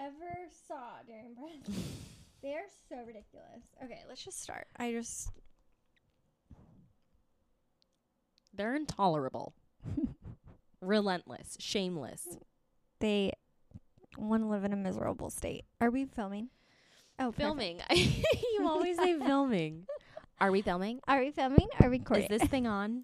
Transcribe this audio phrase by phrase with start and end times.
[0.00, 1.84] ever saw during pregnancy.
[2.42, 3.62] they are so ridiculous.
[3.82, 4.66] Okay, let's just start.
[4.76, 5.30] I just
[8.54, 9.54] They're intolerable.
[10.80, 12.26] Relentless, shameless.
[13.00, 13.32] they
[14.16, 15.64] want to live in a miserable state.
[15.80, 16.48] Are we filming?
[17.18, 17.32] Oh.
[17.32, 17.80] Filming.
[17.90, 19.86] you always say filming.
[20.40, 21.00] Are we filming?
[21.08, 21.68] Are we filming?
[21.80, 22.26] Are we recording?
[22.30, 23.02] Is this thing on?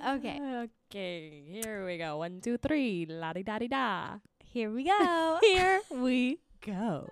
[0.00, 0.40] Okay.
[0.88, 1.44] Okay.
[1.46, 2.16] Here we go.
[2.18, 3.04] One, two, three.
[3.04, 4.16] La di da di da.
[4.52, 5.38] Here we go.
[5.42, 7.08] Here we go.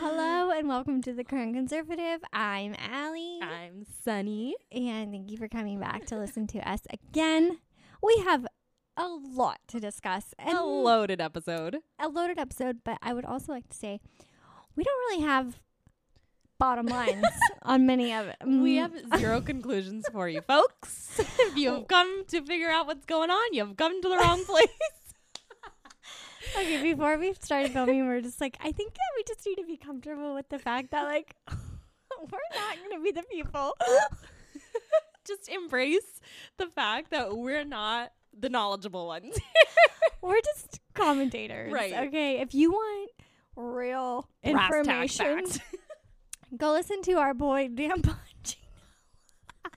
[0.00, 2.20] Hello and welcome to the Current Conservative.
[2.32, 4.56] I'm Allie, I'm Sunny.
[4.72, 7.58] and thank you for coming back to listen to us again.
[8.02, 8.44] We have
[8.96, 11.76] a lot to discuss and A loaded episode.
[12.00, 14.00] a loaded episode, but I would also like to say
[14.74, 15.60] we don't really have
[16.62, 17.26] bottom lines
[17.62, 18.36] on many of it.
[18.46, 21.18] We Mm, have zero conclusions for you, folks.
[21.48, 24.44] If you have come to figure out what's going on, you've come to the wrong
[24.52, 24.68] place.
[26.56, 26.80] okay.
[26.82, 29.76] Before we started filming, we are just like, I think we just need to be
[29.76, 33.74] comfortable with the fact that like we're not going to be the people.
[35.26, 36.20] Just embrace
[36.58, 39.36] the fact that we're not the knowledgeable ones.
[40.20, 41.92] We're just commentators, Right.
[42.06, 43.10] Okay, if you want
[43.56, 45.44] real Brass information.
[46.56, 48.56] Go listen to our boy Dan Bongino.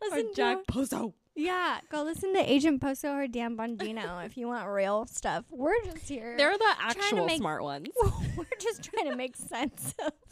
[0.00, 1.12] or listen Jack to Pozo.
[1.34, 5.44] yeah, go listen to Agent Poso or Dan Bongino if you want real stuff.
[5.50, 6.34] We're just here.
[6.36, 7.88] They're the actual make- smart ones.
[8.36, 10.12] We're just trying to make sense of.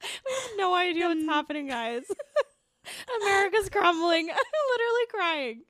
[0.00, 2.04] We have no idea what's happening, guys.
[3.20, 4.30] America's crumbling.
[4.30, 4.36] I'm
[4.72, 5.62] literally crying.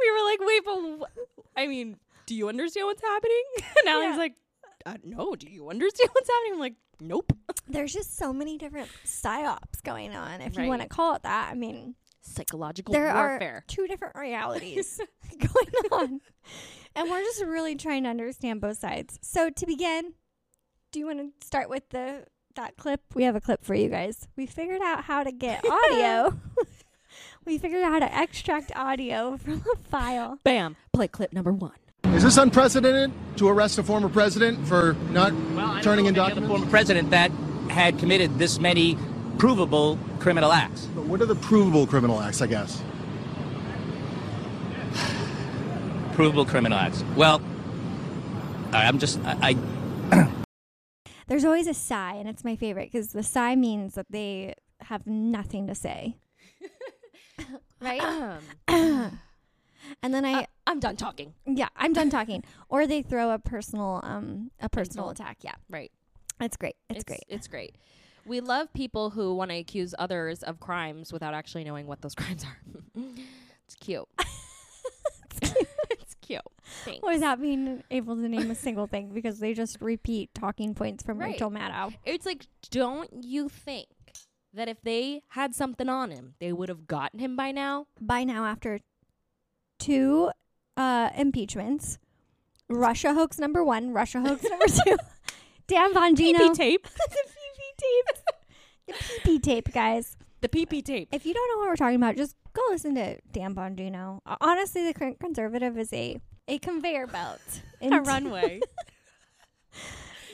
[0.00, 3.42] we were like, wait, but wh- I mean, do you understand what's happening?
[3.80, 4.16] And Allie's Yeah.
[4.16, 4.34] like,
[4.86, 6.52] uh, no, do you understand what's happening?
[6.54, 7.32] I'm like, nope.
[7.68, 11.48] There's just so many different psyops going on, if you want to call it that.
[11.50, 13.56] I mean, Psychological there warfare.
[13.56, 15.00] are two different realities
[15.38, 16.20] going on.
[16.94, 19.18] And we're just really trying to understand both sides.
[19.22, 20.12] So to begin,
[20.92, 22.24] do you want to start with the
[22.56, 23.00] that clip?
[23.14, 24.28] We have a clip for you guys.
[24.36, 26.38] We figured out how to get audio.
[27.46, 30.38] we figured out how to extract audio from a file.
[30.44, 30.76] Bam.
[30.92, 31.72] Play clip number one.
[32.04, 36.20] Is this unprecedented to arrest a former president for not Well, turning in of any
[36.20, 36.48] other documents?
[36.48, 37.30] former president that
[37.70, 38.98] had committed this many
[39.38, 40.86] provable criminal acts.
[40.94, 42.82] But what are the provable criminal acts, I guess?
[46.12, 47.02] Provable criminal acts.
[47.16, 47.40] Well,
[48.72, 49.56] I- I'm just I,
[50.12, 50.28] I
[51.28, 55.06] There's always a sigh, and it's my favorite because the sigh means that they have
[55.06, 56.16] nothing to say.
[57.80, 58.02] right?
[58.68, 59.18] Um.
[60.02, 61.34] and then I, Uh, I'm done talking.
[61.46, 62.44] yeah, I'm done talking.
[62.68, 65.20] Or they throw a personal, um, a personal Insult.
[65.28, 65.38] attack.
[65.42, 65.90] Yeah, Right.
[66.40, 66.76] it's great.
[66.88, 67.24] It's, great.
[67.28, 67.74] It's great.
[68.26, 72.14] We love people who want to accuse others of crimes without actually knowing what those
[72.20, 72.58] crimes are.
[73.66, 74.04] it's cute.
[75.42, 76.40] it's cute.
[76.84, 77.00] Thanks.
[77.02, 81.18] Without being able to name a single thing because they just repeat talking points from
[81.18, 81.32] Right.
[81.32, 81.94] Rachel Maddow.
[82.04, 83.88] It's like, don't you think
[84.52, 87.86] that if they had something on him, they would have gotten him by now?
[88.00, 88.80] By now, after
[89.80, 90.30] two
[90.76, 91.98] uh, impeachments,
[92.68, 94.96] Russia hoax number one, Russia hoax number two,
[95.66, 96.38] Dan Bongino.
[96.38, 96.86] PP tape.
[96.86, 98.18] the PP tape.
[98.86, 100.16] the PP tape, guys.
[100.42, 101.08] The PP tape.
[101.12, 104.20] If you don't know what we're talking about, just go listen to Dan Bongino.
[104.24, 107.40] Uh, Honestly, the current conservative is a a conveyor belt.
[107.82, 108.60] A runway.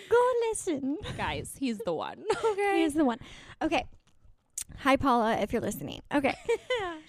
[0.08, 0.96] Go listen.
[1.16, 2.22] Guys, he's the one.
[2.44, 3.18] Okay, he's the one.
[3.60, 3.84] Okay,
[4.78, 6.00] hi Paula, if you're listening.
[6.14, 6.34] Okay,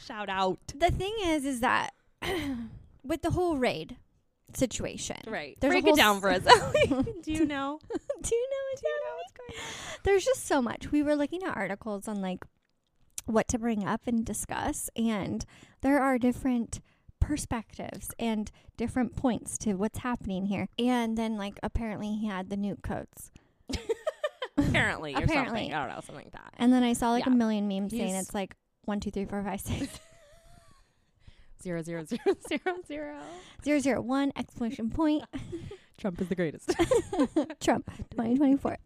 [0.03, 0.59] Shout out.
[0.75, 1.91] the thing is, is that
[3.03, 3.97] with the whole raid
[4.53, 5.57] situation, Right.
[5.59, 6.41] There's Break it down for us.
[6.43, 7.03] Do you know?
[7.23, 7.79] Do you know
[8.21, 9.99] Do you know what's going on?
[10.03, 10.91] There's just so much.
[10.91, 12.45] We were looking at articles on like
[13.25, 15.45] what to bring up and discuss, and
[15.81, 16.79] there are different
[17.19, 20.69] perspectives and different points to what's happening here.
[20.79, 23.31] And then, like, apparently he had the nuke codes.
[24.57, 25.59] Apparently, or Apparently.
[25.69, 25.73] something.
[25.73, 26.53] I don't know, something like that.
[26.57, 27.33] And then I saw like Yeah.
[27.33, 29.99] a million memes saying it's like one, two, three, four, five, six,
[31.61, 33.17] Zero zero zero zero zero.
[33.63, 35.23] zero, zero, one, exclamation point,
[35.97, 36.69] Trump is the greatest.
[37.59, 38.77] Trump, 2024.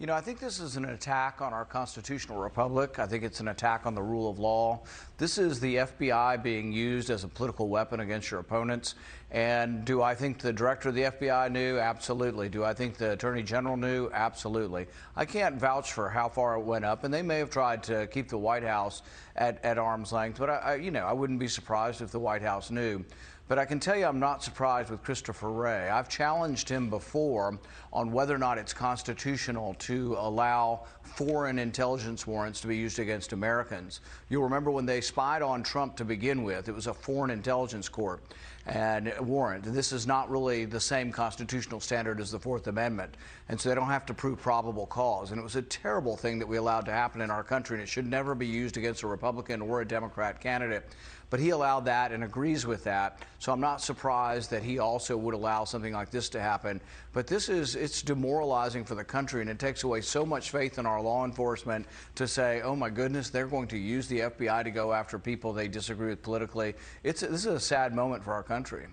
[0.00, 3.00] You know, I think this is an attack on our constitutional republic.
[3.00, 4.82] I think it's an attack on the rule of law.
[5.16, 8.94] This is the FBI being used as a political weapon against your opponents.
[9.32, 11.80] And do I think the director of the FBI knew?
[11.80, 12.48] Absolutely.
[12.48, 14.08] Do I think the attorney general knew?
[14.12, 14.86] Absolutely.
[15.16, 18.06] I can't vouch for how far it went up, and they may have tried to
[18.06, 19.02] keep the White House
[19.34, 22.20] at, at arm's length, but I, I, you know, I wouldn't be surprised if the
[22.20, 23.04] White House knew.
[23.48, 25.88] But I can tell you I'm not surprised with Christopher Wray.
[25.88, 27.58] I've challenged him before
[27.94, 33.32] on whether or not it's constitutional to allow foreign intelligence warrants to be used against
[33.32, 34.02] Americans.
[34.28, 37.88] You'll remember when they spied on Trump to begin with, it was a foreign intelligence
[37.88, 38.22] court
[38.66, 39.64] and warrant.
[39.64, 43.16] This is not really the same constitutional standard as the Fourth Amendment,
[43.48, 45.30] and so they don't have to prove probable cause.
[45.30, 47.82] And it was a terrible thing that we allowed to happen in our country, and
[47.82, 50.84] it should never be used against a Republican or a Democrat candidate.
[51.30, 53.18] But he allowed that and agrees with that.
[53.38, 56.80] So I'm not surprised that he also would allow something like this to happen.
[57.12, 60.78] But this is, it's demoralizing for the country and it takes away so much faith
[60.78, 64.64] in our law enforcement to say, oh my goodness, they're going to use the FBI
[64.64, 66.74] to go after people they disagree with politically.
[67.02, 68.86] It's, this is a sad moment for our country.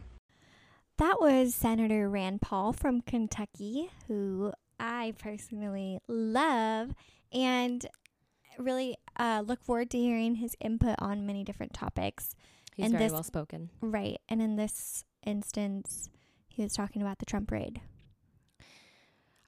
[0.97, 6.93] That was Senator Rand Paul from Kentucky, who I personally love.
[7.33, 7.85] And
[8.57, 12.35] really uh, look forward to hearing his input on many different topics.
[12.75, 13.69] He's and very this- well spoken.
[13.81, 14.19] Right.
[14.29, 16.09] And in this instance,
[16.47, 17.81] he was talking about the Trump raid.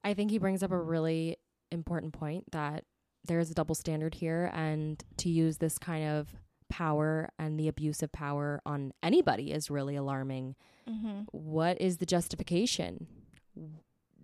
[0.04, 1.38] I think he brings up a really
[1.72, 2.86] important point that
[3.26, 6.30] there is a double standard here, and to use this kind of
[6.70, 10.56] power and the abuse of power on anybody is really alarming.
[10.90, 11.22] Mm-hmm.
[11.32, 13.08] What is the justification?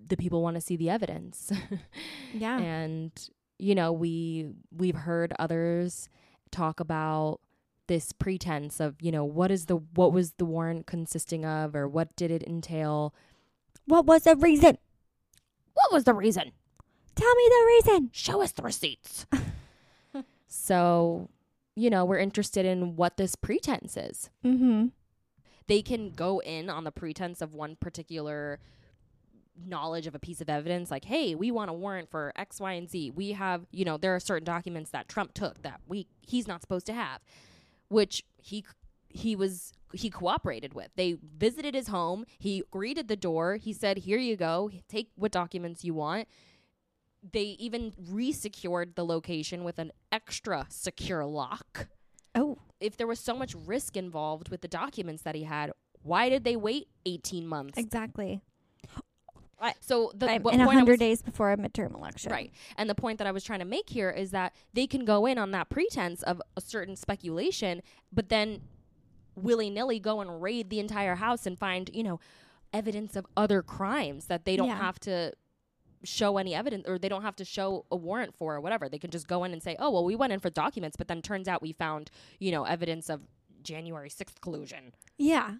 [0.07, 1.51] The people want to see the evidence.
[2.33, 2.57] Yeah.
[2.59, 3.11] and
[3.59, 6.09] you know we we've heard others
[6.51, 7.39] talk about
[7.87, 11.87] this pretense of you know what is the what was the warrant consisting of or
[11.87, 13.13] what did it entail
[13.85, 14.77] what was the reason?
[15.73, 16.51] what was the reason
[17.15, 18.09] Tell me the reason.
[18.13, 19.25] show us the receipts
[20.47, 21.29] so
[21.75, 24.87] you know we're interested in what this pretense is Mm-hmm.
[25.67, 28.59] they can go in on the pretense of one particular
[29.55, 32.73] knowledge of a piece of evidence like hey we want a warrant for x y
[32.73, 33.11] and z.
[33.11, 36.61] We have you know there are certain documents that trump took that we he's not
[36.61, 37.21] supposed to have
[37.89, 38.65] which he
[39.13, 40.89] he was he cooperated with.
[40.95, 42.25] They visited his home.
[42.39, 43.55] He greeted the door.
[43.55, 44.71] He said here you go.
[44.89, 46.27] Take what documents you want.
[47.31, 51.87] They even re-secured the location with an extra secure lock.
[52.35, 55.71] Oh, if there was so much risk involved with the documents that he had,
[56.01, 57.77] why did they wait 18 months?
[57.77, 58.41] exactly.
[59.63, 62.31] I- so the I'm what in a hundred was- days before a midterm election.
[62.31, 62.51] Right.
[62.77, 65.25] And the point that I was trying to make here is that they can go
[65.25, 67.81] in on that pretense of a certain speculation,
[68.11, 68.61] but then
[69.35, 72.19] willy nilly go and raid the entire house and find, you know,
[72.71, 74.77] evidence of other crimes that they don't Yeah.
[74.77, 75.33] have to
[76.03, 78.89] show any evidence or they don't have to show a warrant for or whatever.
[78.89, 81.07] They can just go in and say, oh, well, we went in for documents, but
[81.07, 83.21] then turns out we found, you know, evidence of
[83.63, 84.91] January 6th collusion.
[85.17, 85.55] Yeah.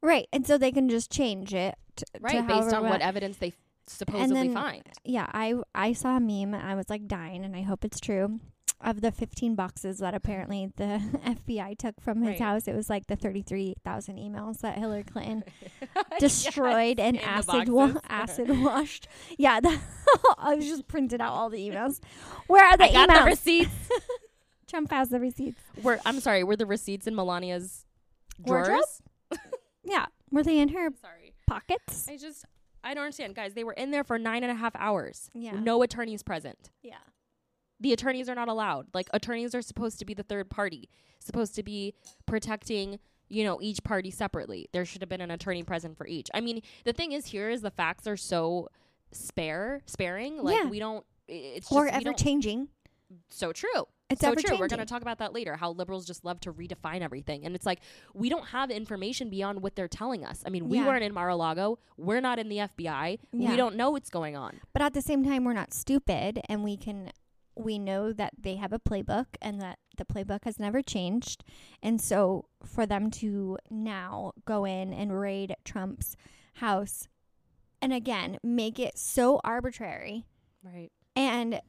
[0.00, 0.28] Right.
[0.32, 1.74] And so they can just change it.
[1.96, 2.46] To Right.
[2.46, 3.52] Based however on what evidence they
[3.86, 4.82] supposedly then- find.
[5.04, 6.54] yeah, I I saw a meme.
[6.54, 8.40] And I was like dying, and I hope it's true.
[8.84, 12.40] Of the 15 boxes that apparently the FBI took from his Right.
[12.40, 15.44] house, it was like the 33,000 emails that Hillary Clinton
[16.18, 19.06] destroyed and acid wa- acid washed.
[19.38, 19.78] Yeah, the
[20.36, 22.00] I was just printed out all the emails.
[22.48, 23.70] Where are the I got the receipts.
[24.66, 25.60] Trump has the receipts.
[25.82, 27.84] were I'm sorry, were the receipts in Melania's
[28.44, 29.00] drawers?
[29.84, 31.21] Yeah, were they in her Sorry.
[31.46, 32.08] Pockets?
[32.08, 32.44] I just
[32.84, 33.54] I don't understand, guys.
[33.54, 35.30] They were in there for nine and a half hours.
[35.34, 35.52] Yeah.
[35.52, 36.70] No attorneys present.
[36.82, 36.96] Yeah.
[37.80, 38.86] The attorneys are not allowed.
[38.94, 40.88] Like attorneys are supposed to be the third party,
[41.20, 41.94] supposed to be
[42.26, 42.98] protecting,
[43.28, 44.68] you know, each party separately.
[44.72, 46.28] There should have been an attorney present for each.
[46.34, 48.68] I mean, the thing is here is the facts are so
[49.12, 50.42] spare, sparing.
[50.42, 50.68] Like Yeah.
[50.68, 52.68] we don't it's Or just, ever changing.
[53.28, 53.86] so true.
[54.12, 54.58] It's so true.
[54.58, 55.56] We're going to talk about that later.
[55.56, 57.80] How liberals just love to redefine everything, and it's like
[58.14, 60.42] we don't have information beyond what they're telling us.
[60.46, 60.86] I mean, we Yeah.
[60.86, 61.78] weren't in Mar-a-Lago.
[61.96, 63.18] We're not in the FBI.
[63.32, 63.50] Yeah.
[63.50, 64.60] We don't know what's going on.
[64.72, 67.10] But at the same time, we're not stupid, and we can
[67.54, 71.44] we know that they have a playbook and that the playbook has never changed.
[71.82, 76.16] And so for them to now go in and raid Trump's
[76.54, 77.08] house
[77.82, 80.24] and again make it so arbitrary
[80.64, 80.90] Right.
[81.14, 81.60] and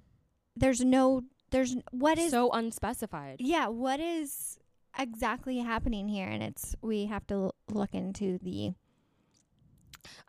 [0.56, 1.24] there's no
[1.54, 3.38] there's what is so unspecified.
[3.40, 4.58] yeah what is
[5.00, 8.74] exactly happening here and it's we have to l- look into the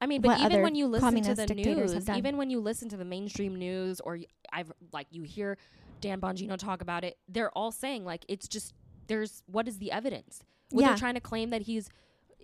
[0.01, 2.97] I mean, but even when you listen to the news, even when you listen to
[2.97, 5.59] the mainstream news, or y- I've like you hear
[6.01, 8.73] Dan Bongino talk about it, they're all saying like it's just
[9.09, 10.45] there's what is the evidence?
[10.71, 10.91] When Yeah.
[10.91, 11.91] they're trying to claim that he's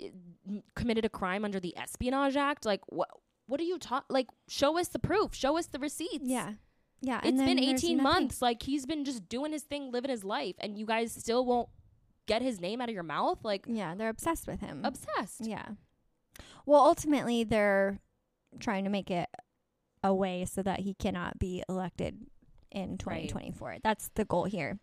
[0.02, 0.06] uh,
[0.74, 3.08] committed a crime under the Espionage Act, like what?
[3.46, 4.06] What are you talking?
[4.10, 5.34] Like, show us the proof.
[5.34, 6.24] Show us the receipts.
[6.24, 6.54] yeah
[7.00, 8.42] yeah It's been then there's 18 months.
[8.42, 11.68] Like he's been just doing his thing, living his life, and you guys still won't
[12.26, 13.38] get his name out of your mouth.
[13.42, 15.46] Like yeah they're obsessed with him obsessed.
[15.46, 15.66] Yeah.
[16.66, 17.98] Well, ultimately, they're
[18.58, 19.28] trying to make it
[20.02, 22.18] a way so that he cannot be elected
[22.70, 23.78] in 2024.
[23.82, 24.78] That's the goal here.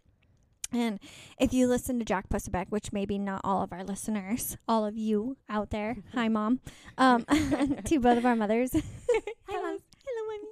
[0.74, 1.00] And
[1.40, 4.98] if you listen to Jack Posobiec, which maybe not all of our listeners, all of
[4.98, 6.60] you out there, hi mom,
[6.98, 7.24] um,
[7.86, 10.50] to both of our mothers, hi mom, hello mommy.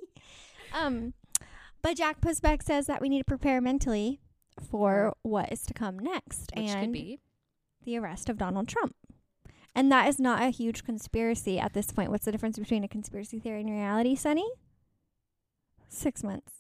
[0.73, 1.13] Um,
[1.85, 4.19] but Jack Posobiec says that we need to prepare mentally
[4.71, 7.19] for what is to come next, Which and could be.
[7.83, 8.95] the arrest of Donald Trump.
[9.75, 12.09] And that is not a huge conspiracy at this point.
[12.09, 14.47] What's the difference between a conspiracy theory and reality, Sunny?
[15.87, 16.54] Six months.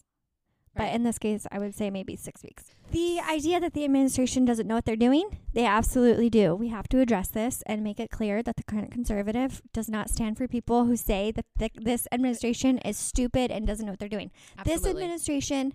[0.75, 2.65] But in this case, I would say maybe six weeks.
[2.91, 6.53] The idea that the administration doesn't know what they're doing, they absolutely do.
[6.53, 10.09] We have to address this and make it clear that the current conservative does not
[10.09, 13.99] stand for people who say that th- this administration is stupid and doesn't know what
[13.99, 14.31] they're doing.
[14.65, 15.73] This administration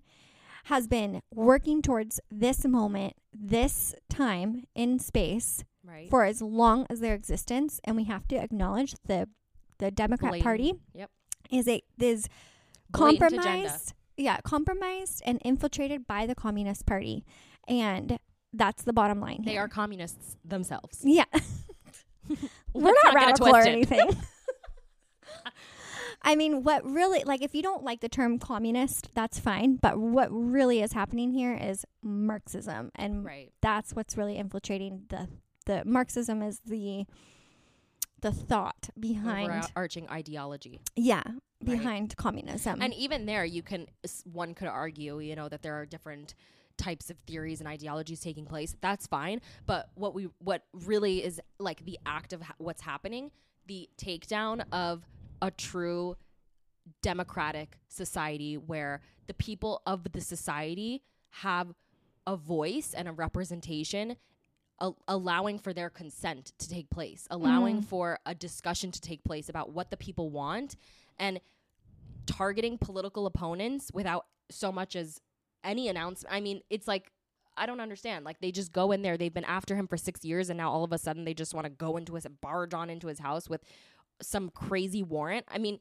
[0.65, 6.11] has been working towards this moment, this time in space right.
[6.11, 9.29] for as long as their existence, and we have to acknowledge the
[9.79, 11.11] the Democrat Blatant- Party Yep.
[11.51, 12.29] is a is
[12.93, 13.95] compromised.
[14.21, 17.25] Yeah, compromised and infiltrated by the Communist Party,
[17.67, 18.19] and
[18.53, 19.43] that's the bottom line.
[19.45, 20.99] They are communists themselves.
[21.03, 21.25] Yeah,
[22.75, 24.11] we're not not radical or anything.
[26.23, 29.77] I mean, what really, like, if you don't like the term communist, that's fine.
[29.77, 33.53] But what really is happening here is Marxism, and Right.
[33.63, 35.29] that's what's really infiltrating the
[35.67, 37.05] the Marxism is the
[38.21, 40.81] the thought behind Overarching ideology.
[40.97, 41.23] yeah
[41.63, 42.81] behind communism.
[42.81, 43.87] And even there, you can
[44.25, 46.35] one could argue, you know, that there are different
[46.79, 48.75] types of theories and ideologies taking place.
[48.81, 53.31] That's fine, but what we what really is like the act of ha- what's happening,
[53.67, 55.05] the takedown of
[55.43, 56.17] a true
[57.03, 61.69] democratic society where the people of the society have
[62.27, 64.17] a voice and a representation
[64.81, 67.87] a- allowing for their consent to take place allowing mm-hmm.
[67.87, 70.77] for a discussion to take place about what the people want
[71.19, 71.41] and
[72.27, 75.21] targeting political opponents without so much as
[75.65, 76.35] any announcement.
[76.35, 77.13] I mean, it's like
[77.57, 78.25] I don't understand.
[78.25, 79.17] Like they just go in there.
[79.17, 81.55] They've been after him for six years, and now all of a sudden they just
[81.55, 83.63] want to go into his barge on into his house with
[84.23, 85.45] some crazy warrant.
[85.49, 85.79] I mean,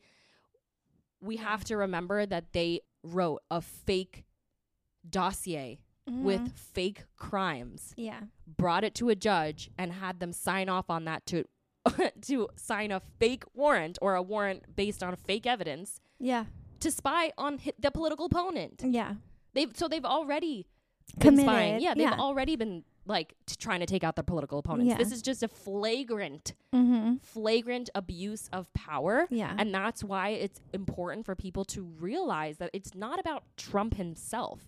[1.21, 4.25] we have to remember that they wrote a fake
[5.09, 8.21] dossier with fake crimes, yeah,
[8.57, 11.45] brought it to a judge, and had them sign off on that to
[12.21, 16.45] to sign a fake warrant or a warrant based on fake evidence yeah,
[16.81, 18.81] to spy on hi- the political opponent.
[18.85, 19.13] yeah.
[19.53, 20.67] They've so they've already
[21.17, 21.45] been spying.
[21.79, 22.17] Committed, Yeah, they've yeah.
[22.19, 24.89] already been like t- trying to take out their political opponents.
[24.91, 24.97] Yeah.
[24.97, 27.15] This is just a flagrant, Mm-hmm.
[27.23, 29.25] flagrant abuse of power.
[29.31, 29.55] Yeah.
[29.57, 34.61] and that's why it's important for people to realize that it's not about Trump himself.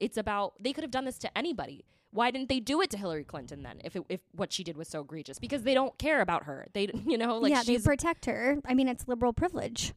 [0.00, 1.84] It's about they could have done this to anybody.
[2.12, 3.80] Why didn't they do it to Hillary Clinton then?
[3.84, 6.66] If it, if what she did was so egregious, because they don't care about her.
[6.72, 8.58] They you know like yeah, they protect her.
[8.64, 9.92] I mean, it's liberal privilege,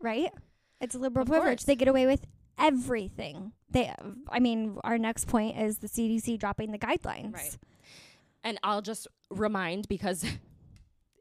[0.00, 0.30] right?
[0.80, 1.58] It's liberal Of privilege.
[1.58, 1.64] course.
[1.64, 2.26] They get away with
[2.58, 3.52] everything.
[3.70, 3.92] They,
[4.28, 7.34] I mean, our next point is the CDC dropping the guidelines.
[7.34, 7.56] Right.
[8.44, 10.24] And I'll just remind because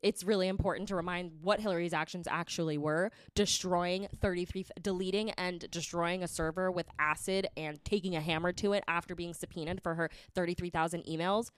[0.02, 6.24] it's really important to remind what Hillary's actions actually were destroying 33 deleting and destroying
[6.24, 10.10] a server with acid and taking a hammer to it after being subpoenaed for her
[10.34, 11.52] 33,000 emails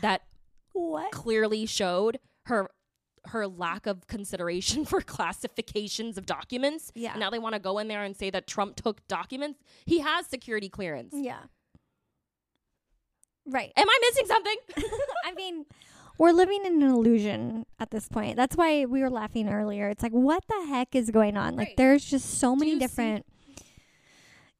[0.00, 0.22] that
[0.72, 1.10] What?
[1.12, 2.68] clearly showed her
[3.26, 6.90] her lack of consideration for classifications of documents.
[6.94, 7.14] Yeah.
[7.16, 9.60] Now they want to go in there and say that Trump took documents.
[9.86, 11.14] He has security clearance.
[11.16, 11.38] Yeah.
[13.46, 13.72] Right.
[13.76, 14.56] Am I missing something?
[15.24, 15.66] I mean,
[16.18, 18.36] we're living in an illusion at this point.
[18.36, 19.88] That's why we were laughing earlier.
[19.88, 21.56] It's like, what the heck is going on?
[21.56, 21.76] Like, Right.
[21.76, 23.26] there's just so many different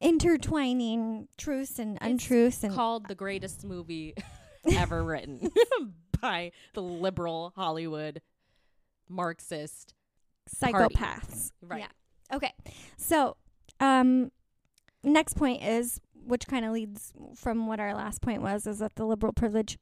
[0.01, 4.13] intertwining truths and untruths and called the greatest movie
[4.75, 5.49] ever written
[6.21, 8.21] by the liberal Hollywood
[9.09, 9.93] Marxist.
[10.59, 10.73] party.
[10.95, 11.51] psychopaths.
[11.61, 11.81] Right.
[11.81, 12.35] Yeah.
[12.35, 12.51] Okay.
[12.97, 13.37] So,
[13.79, 14.31] um,
[15.03, 18.95] next point is, which kind of leads from what our last point was, is that
[18.95, 19.77] the liberal privilege.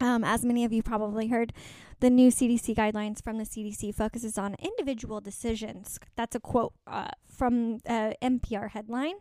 [0.00, 1.52] Um, as many of you probably heard,
[2.00, 5.98] the new CDC guidelines from the CDC focuses on individual decisions.
[6.16, 9.16] That's a quote uh, from uh, NPR headline.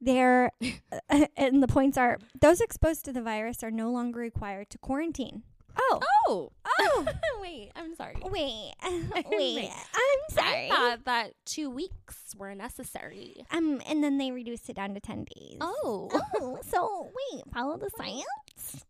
[0.00, 0.50] There,
[1.36, 5.44] and the points are: those exposed to the virus are no longer required to quarantine.
[5.76, 7.06] Oh, Oh, oh,
[7.42, 8.14] wait, I'm sorry.
[8.22, 9.24] wait, Wait.
[9.30, 9.70] wait.
[9.94, 10.66] I'm sorry.
[10.66, 13.44] I thought that two weeks were necessary.
[13.50, 15.58] Um, and then they reduced it down to 10 days.
[15.60, 16.08] Oh,
[16.40, 18.84] Oh, so wait, follow the science?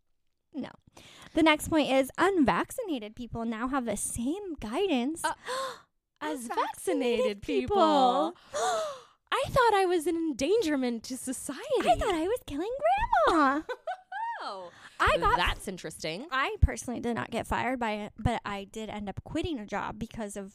[0.55, 0.71] No.
[1.35, 5.33] The next point is unvaccinated people now have the same guidance Uh,
[6.21, 8.35] as vaccinated vaccinated people.
[9.33, 11.61] I thought I was an endangerment to society.
[11.81, 12.71] I thought I was killing
[13.27, 13.63] grandma.
[14.43, 14.71] Oh,
[15.01, 16.27] I got that's interesting.
[16.31, 19.67] I personally did not get fired by it, but I did end up quitting a
[19.67, 20.55] job because of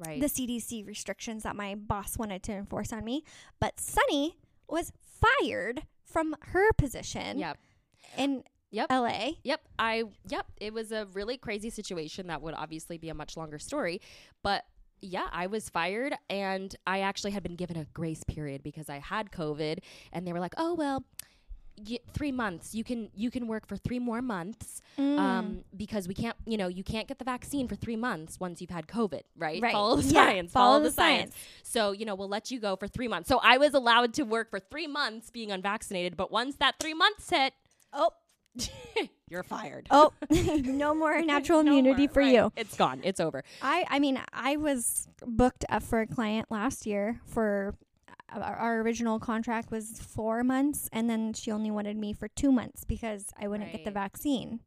[0.00, 0.20] Right.
[0.20, 3.24] the CDC restrictions that my boss wanted to enforce on me.
[3.58, 4.36] But Sunny
[4.68, 7.58] was fired from her position Yep.
[8.16, 8.90] in Yep.
[8.90, 9.30] LA.
[9.44, 9.60] Yep.
[9.78, 10.46] I yep.
[10.58, 14.00] It was a really crazy situation that would obviously be a much longer story.
[14.42, 14.64] But
[15.00, 18.98] yeah, I was fired and I actually had been given a grace period because I
[18.98, 19.78] had COVID
[20.12, 21.04] and they were like, "Oh, well,
[21.88, 22.74] y- 3 months.
[22.74, 25.18] You can you can work for 3 more months Mm.
[25.18, 28.60] um because we can't, you know, you can't get the vaccine for 3 months once
[28.60, 29.62] you've had COVID, right?
[29.62, 29.72] Right.
[29.72, 30.52] Follow the Yeah, science.
[30.52, 31.34] follow Follow, the the science.
[31.62, 33.28] So, you know, we'll let you go for 3 months.
[33.28, 36.94] So, I was allowed to work for 3 months being unvaccinated, but once that 3
[36.94, 37.54] months hit,
[37.92, 38.10] Oh,
[39.28, 39.86] you're fired.
[39.90, 42.32] oh, no more natural No immunity more, for right.
[42.32, 42.52] you.
[42.56, 43.00] It's gone.
[43.04, 43.42] It's over.
[43.62, 47.74] I I mean, I was booked up for a client last year for
[48.32, 52.28] uh, our, our original contract was 4 months and then she only wanted me for
[52.28, 53.94] 2 months because I wouldn't get the Right.
[53.94, 54.60] vaccine.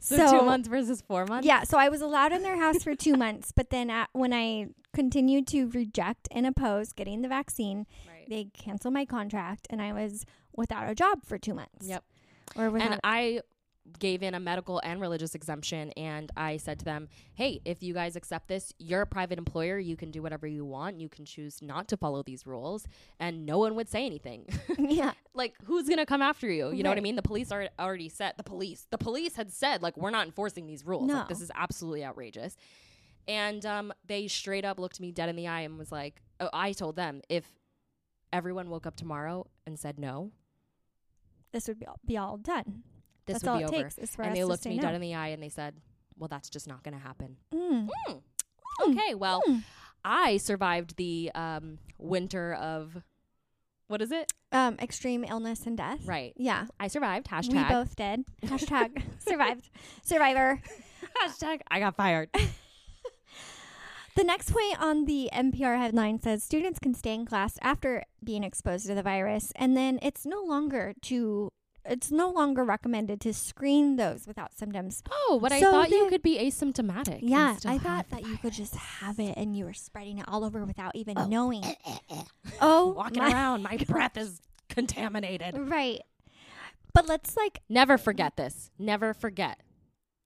[0.00, 1.46] So, two months versus four months.
[1.46, 4.32] Yeah, so I was allowed in their house for 2 months, but then at, when
[4.34, 8.28] I continued to reject and oppose getting the vaccine, Right.
[8.28, 11.86] they canceled my contract and I was without a job for 2 months.
[11.88, 12.04] Yep.
[12.56, 13.40] Or without And I
[13.98, 17.94] gave in a medical and religious exemption, and I said to them, "Hey, if you
[17.94, 19.76] guys accept this, you're a private employer.
[19.78, 21.00] You can do whatever you want.
[21.00, 22.86] You can choose not to follow these rules,
[23.18, 24.46] and no one would say anything."
[24.78, 25.12] yeah.
[25.34, 28.08] like who's gonna come after you you know what i mean the police are already
[28.08, 31.14] set the police the police had said like we're not enforcing these rules No.
[31.14, 32.54] like this is absolutely outrageous
[33.26, 36.50] and um, they straight up looked me dead in the eye and was like oh,
[36.52, 37.44] i told them if
[38.32, 40.30] everyone woke up tomorrow and said no
[41.52, 42.82] This would be all, be all done.
[43.26, 44.70] this That's would all be it over takes is for and us they looked say
[44.70, 44.82] me no.
[44.82, 45.74] dead in the eye and they said
[46.18, 47.88] well that's just not gonna happen Mm.
[48.06, 48.90] Hmm.
[48.90, 49.42] okay well
[50.04, 53.02] i survived the um, winter of
[53.88, 56.00] what is it Um, extreme illness and death.
[56.06, 56.66] right Yeah.
[56.80, 57.68] i survived Hashtag.
[57.68, 58.24] We both did.
[58.44, 59.68] Hashtag survived.
[60.02, 60.60] Survivor.
[61.22, 62.30] hashtag i got fired
[64.14, 68.44] The next point on the NPR headline says students can stay in class after being
[68.44, 71.50] exposed to the virus, and then it's no longer to
[71.84, 75.02] it's no longer recommended to screen those without symptoms.
[75.10, 77.18] Oh, but I So thought you could be asymptomatic.
[77.22, 80.44] Yeah, I thought that you could just have it and you were spreading it all
[80.44, 81.26] over without even oh.
[81.26, 81.64] knowing.
[82.60, 83.62] oh, walking my- around.
[83.64, 85.58] My breath is contaminated.
[85.58, 86.02] Right.
[86.94, 88.70] But let's like, Never forget this.
[88.78, 89.58] Never forget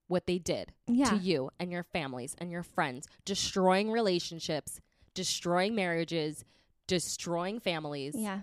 [0.07, 1.09] what they did yeah.
[1.09, 4.79] to you and your families and your friends, destroying relationships,
[5.13, 6.45] destroying marriages,
[6.87, 8.15] destroying families.
[8.17, 8.39] Yeah.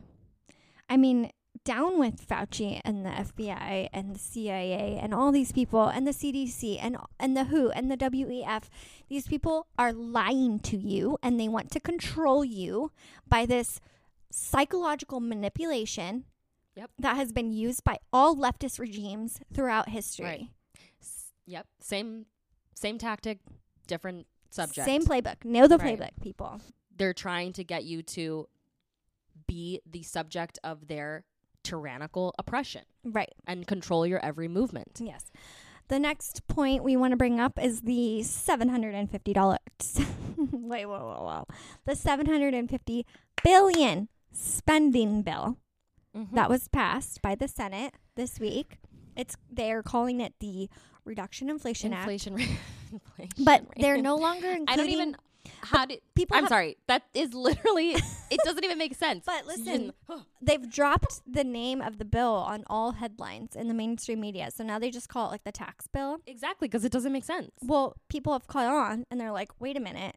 [0.88, 1.30] I mean,
[1.64, 6.10] down with Fauci and the FBI and the CIA and all these people and the
[6.12, 8.64] CDC and and the WHO and the WEF.
[9.08, 12.90] These people are lying to you and they want to control you
[13.26, 13.80] by this
[14.30, 16.24] psychological manipulation
[16.76, 16.90] Yep.
[16.98, 20.24] that has been used by all leftist regimes throughout history.
[20.26, 20.48] Right.
[21.46, 21.66] Yep.
[21.80, 22.26] Same
[22.74, 23.38] same tactic,
[23.87, 24.85] different subject.
[24.85, 25.44] Same playbook.
[25.44, 25.98] Know the Right.
[25.98, 26.61] playbook, people.
[26.96, 28.48] They're trying to get you to
[29.46, 31.24] be the subject of their
[31.62, 33.33] tyrannical oppression Right.
[33.46, 35.00] and control your every movement.
[35.02, 35.30] Yes.
[35.88, 39.59] The next point we want to bring up is the seven hundred and fifty dollars.
[40.37, 41.46] Wait, whoa, whoa, whoa!
[41.85, 43.07] The seven hundred and fifty
[43.42, 45.59] billion spending bill
[46.16, 46.33] Mhm.
[46.33, 48.78] that was passed by the Senate this week.
[49.16, 50.68] It's they are calling it the
[51.04, 52.48] Reduction Inflation, inflation rate.
[52.92, 54.68] inflation Act, but they're no longer including.
[54.68, 55.16] I don't even.
[55.60, 56.76] How did people I'm have- sorry.
[56.88, 57.90] That is literally.
[58.30, 59.24] it doesn't even make sense.
[59.26, 59.92] But listen,
[60.42, 64.64] they've dropped the name of the bill on all headlines in the mainstream media, so
[64.64, 66.18] now they just call it like the tax bill.
[66.26, 67.50] exactly because it doesn't make sense.
[67.62, 70.16] Well, people have caught on and they're like, wait a minute.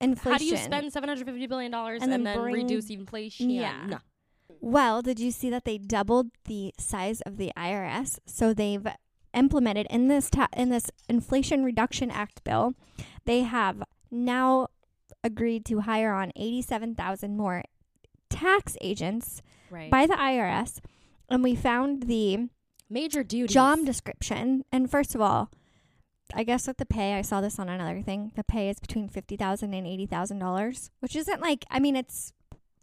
[0.00, 0.32] Inflation.
[0.32, 3.48] How do you spend 750 billion dollars And and, then then, bring- reduce inflation?
[3.50, 3.86] Yeah.
[3.86, 3.98] No.
[4.60, 8.18] Well, did you see that they doubled the size of the IRS?
[8.26, 8.86] So they've
[9.34, 12.74] implemented in this ta- in this Inflation Reduction Act bill,
[13.24, 14.68] they have now
[15.24, 17.62] agreed to hire on 87,000 more
[18.28, 19.90] tax agents Right.
[19.90, 20.80] by the IRS.
[21.28, 22.48] And we found the
[22.90, 23.54] Major duties.
[23.54, 24.64] job description.
[24.70, 25.50] And first of all,
[26.34, 28.32] I guess with the pay, I saw this on another thing.
[28.36, 31.96] The pay is between fifty thousand and eighty thousand dollars, which isn't like I mean
[31.96, 32.32] it's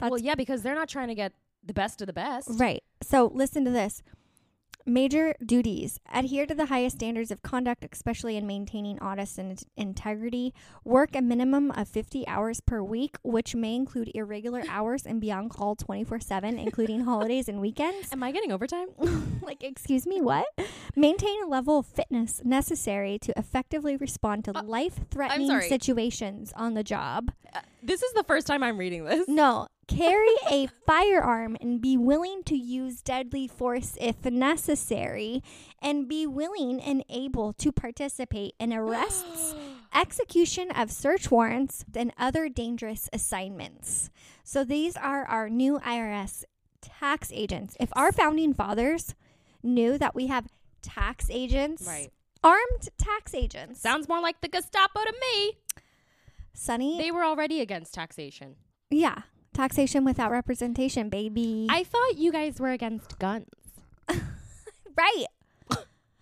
[0.00, 1.32] well, yeah, because they're not trying to get
[1.62, 2.48] the best of the best.
[2.58, 2.82] right.
[3.02, 4.02] So listen to this.
[4.86, 10.54] Major duties adhere to the highest standards of conduct, especially in maintaining honest and integrity.
[10.84, 15.30] Work a minimum of 50 hours per week, which may include irregular hours and be
[15.30, 18.12] on call 24 7, including holidays and weekends.
[18.12, 18.88] Am I getting overtime?
[19.42, 20.46] like, excuse me, what?
[20.96, 26.74] Maintain a level of fitness necessary to effectively respond to uh, life threatening situations on
[26.74, 27.32] the job.
[27.54, 29.28] Uh, this is the first time I'm reading this.
[29.28, 35.42] No, carry a firearm and be willing to use deadly force if necessary,
[35.82, 39.54] and be willing and able to participate in arrests,
[39.94, 44.10] execution of search warrants, and other dangerous assignments.
[44.44, 46.44] So these are our new IRS
[46.80, 47.76] tax agents.
[47.80, 49.14] If our founding fathers
[49.62, 50.46] knew that we have
[50.82, 52.10] tax agents, Right.
[52.42, 55.58] armed tax agents, Sounds more like the Gestapo to me.
[56.54, 58.56] Sunny, They were already against taxation.
[58.90, 59.22] yeah,
[59.54, 61.66] taxation without representation, baby.
[61.70, 63.46] I thought you guys were against guns.
[64.96, 65.26] right.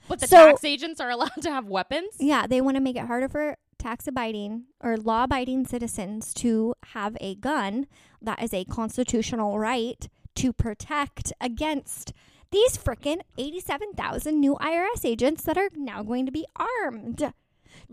[0.08, 2.14] But the So- tax agents are allowed to have weapons?
[2.18, 6.74] Yeah, they want to make it harder for tax abiding or law abiding citizens to
[6.94, 7.86] have a gun.
[8.20, 12.12] That is a constitutional right to protect against
[12.50, 17.32] these frickin' 87,000 new IRS agents that are now going to be armed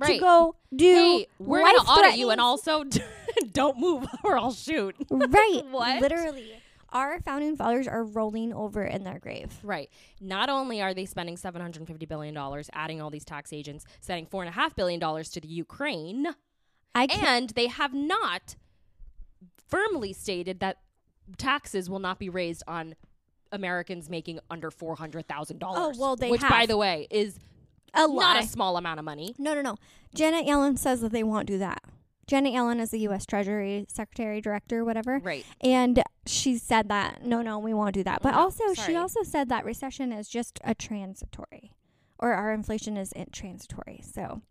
[0.02, 0.20] to Right.
[0.20, 2.84] go do hey, we're going to audit you and also
[3.54, 4.96] don't move or I'll shoot.
[5.10, 5.62] right.
[5.70, 6.02] What?
[6.02, 6.52] Literally.
[6.92, 9.52] Our founding fathers are rolling over in their grave.
[9.64, 9.90] Right.
[10.22, 12.38] Not only are they spending $750 billion,
[12.72, 16.28] adding all these tax agents, sending $4.5 billion to the Ukraine,
[16.94, 18.56] I and they have not
[19.68, 20.78] firmly stated that
[21.38, 22.96] taxes will not be raised on
[23.52, 25.58] Americans making under $400,000.
[25.64, 27.40] Oh, well, they Which, by the way, is
[27.96, 28.40] a not lie.
[28.40, 29.36] a small amount of money.
[29.38, 29.78] No, no, no.
[30.14, 31.82] Janet Yellen says that they won't do that.
[32.28, 33.26] Janet Yellen is the U.S.
[33.26, 35.20] Treasury Secretary, Director, whatever.
[35.20, 35.46] Right.
[35.62, 38.22] And she said that no, no, we won't do that.
[38.24, 38.88] But No, also, sorry.
[38.88, 41.72] she also said that recession is just a transitory,
[42.18, 44.02] or our inflation is transitory.
[44.04, 44.42] So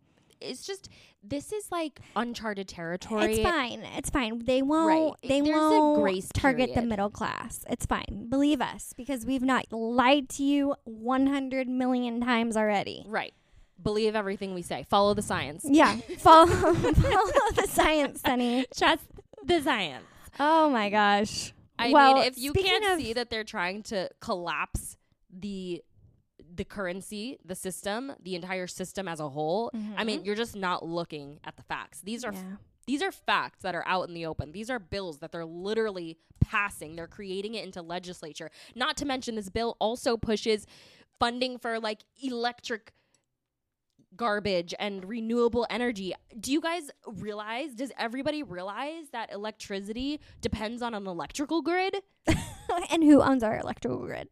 [0.41, 0.89] It's just,
[1.23, 3.35] this is like uncharted territory.
[3.35, 3.81] it's fine.
[3.95, 4.43] It's fine.
[4.45, 4.87] They won't.
[4.87, 5.29] Right.
[5.29, 7.65] They There's won't grace target the middle class.
[7.69, 8.27] It's fine.
[8.29, 13.05] Believe us, because we've not lied to you 100 million times already.
[13.07, 13.33] Right.
[13.81, 14.85] Believe everything we say.
[14.89, 15.65] Follow the science.
[15.67, 18.65] Yeah, follow, follow the science, Sunny.
[18.75, 19.03] Trust
[19.43, 20.05] the science.
[20.39, 21.53] Oh my gosh.
[21.77, 24.97] I well, mean, if you can't see that they're trying to collapse
[25.29, 25.83] the
[26.55, 30.85] the currency, the system, the entire system as a whole, I mean, you're just not
[30.85, 32.01] looking at the facts.
[32.01, 32.49] These are Mm-hmm.
[32.49, 32.55] Yeah.
[32.87, 34.51] these are facts that are out in the open.
[34.51, 36.95] These are bills that they're literally passing.
[36.95, 38.49] They're creating it into legislature.
[38.75, 40.65] Not to mention this bill also pushes
[41.19, 42.93] funding for like electric
[44.15, 46.13] garbage and renewable energy.
[46.39, 47.73] Do you guys realize?
[47.73, 51.97] Does everybody realize that electricity depends on an electrical grid?
[52.89, 54.29] and who owns our electrical grid?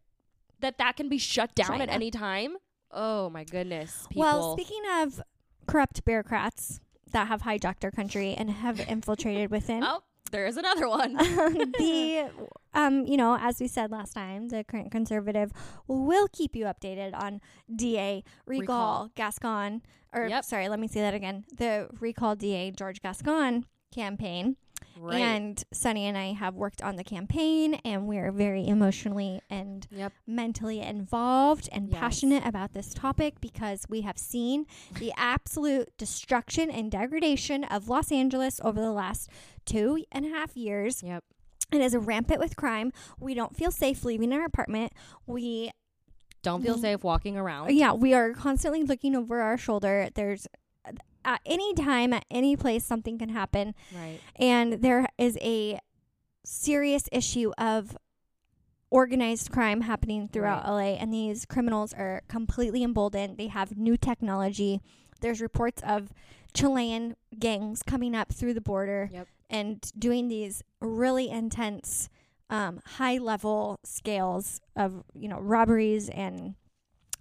[0.64, 2.56] That that can be shut down at any time?
[2.90, 4.08] Oh my goodness.
[4.10, 4.22] People.
[4.22, 5.22] Well, speaking of
[5.68, 6.80] corrupt bureaucrats
[7.12, 11.14] that have hijacked our country and have infiltrated within, Oh, there's another one.
[11.18, 12.30] the
[12.74, 15.52] um, you know, as we said last time, the current conservative
[15.86, 17.42] will keep you updated on
[17.76, 19.12] DA recall, Recall.
[19.16, 19.82] Gascon,
[20.14, 20.46] or Yep.
[20.46, 21.44] sorry, let me say that again.
[21.58, 24.56] The recall DA George Gascon campaign.
[25.00, 25.20] Right.
[25.20, 29.88] And Sunny and I have worked on the campaign, and we are very emotionally and
[29.92, 30.14] yep.
[30.28, 32.00] mentally involved and Yes.
[32.00, 34.66] passionate about this topic because we have seen
[35.00, 39.30] the absolute destruction and degradation of Los Angeles over the last
[39.66, 41.02] two and a half years.
[41.04, 41.24] Yep.
[41.72, 42.92] It is a rampant with crime.
[43.20, 44.94] We don't feel safe leaving our apartment.
[45.26, 45.72] We,
[46.44, 47.72] Don't feel safe walking around.
[47.72, 50.10] yeah, we are constantly looking over our shoulder.
[50.14, 50.46] There's
[51.26, 54.20] at any time, at any place, something can happen Right.
[54.36, 55.80] and there is a
[56.46, 57.98] serious issue of
[58.90, 64.82] organized crime happening throughout LA and these criminals are completely emboldened they have new technology
[65.22, 66.10] there's reports of
[66.54, 69.28] Chilean gangs coming up through the border Yep.
[69.50, 72.10] and doing these really intense
[72.52, 76.54] um, high level scales of you know robberies and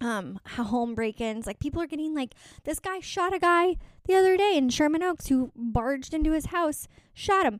[0.03, 2.33] um home break-ins like people are getting like
[2.65, 6.47] this guy shot a guy the other day in Sherman Oaks who barged into his
[6.47, 7.59] house shot him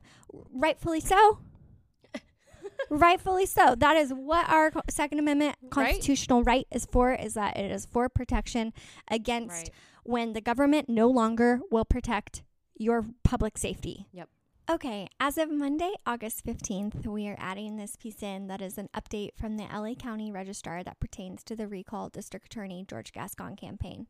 [0.52, 1.38] rightfully so
[2.90, 5.70] rightfully so that is what our second amendment Right.
[5.70, 8.72] constitutional right is for is that it is for protection
[9.08, 9.70] against Right.
[10.04, 12.42] when the government no longer will protect
[12.76, 14.28] your public safety Yep.
[14.70, 18.88] Okay, as of Monday, August 15th, we are adding this piece in that is an
[18.96, 23.56] update from the LA County Registrar that pertains to the recall District Attorney George Gascon
[23.56, 24.06] campaign.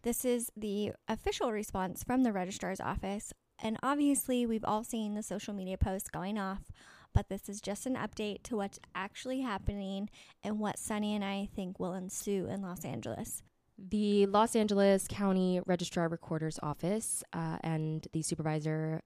[0.00, 5.22] This is the official response from the Registrar's office, and obviously, we've all seen the
[5.22, 6.72] social media posts going off,
[7.12, 10.08] but this is just an update to what's actually happening
[10.42, 13.42] and what Sunny and I think will ensue in Los Angeles.
[13.76, 19.02] The Los Angeles County Registrar Recorder's Office uh, and the supervisor,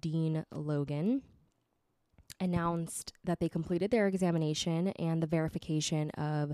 [0.00, 1.22] Dean Logan,
[2.40, 6.52] announced that they completed their examination and the verification of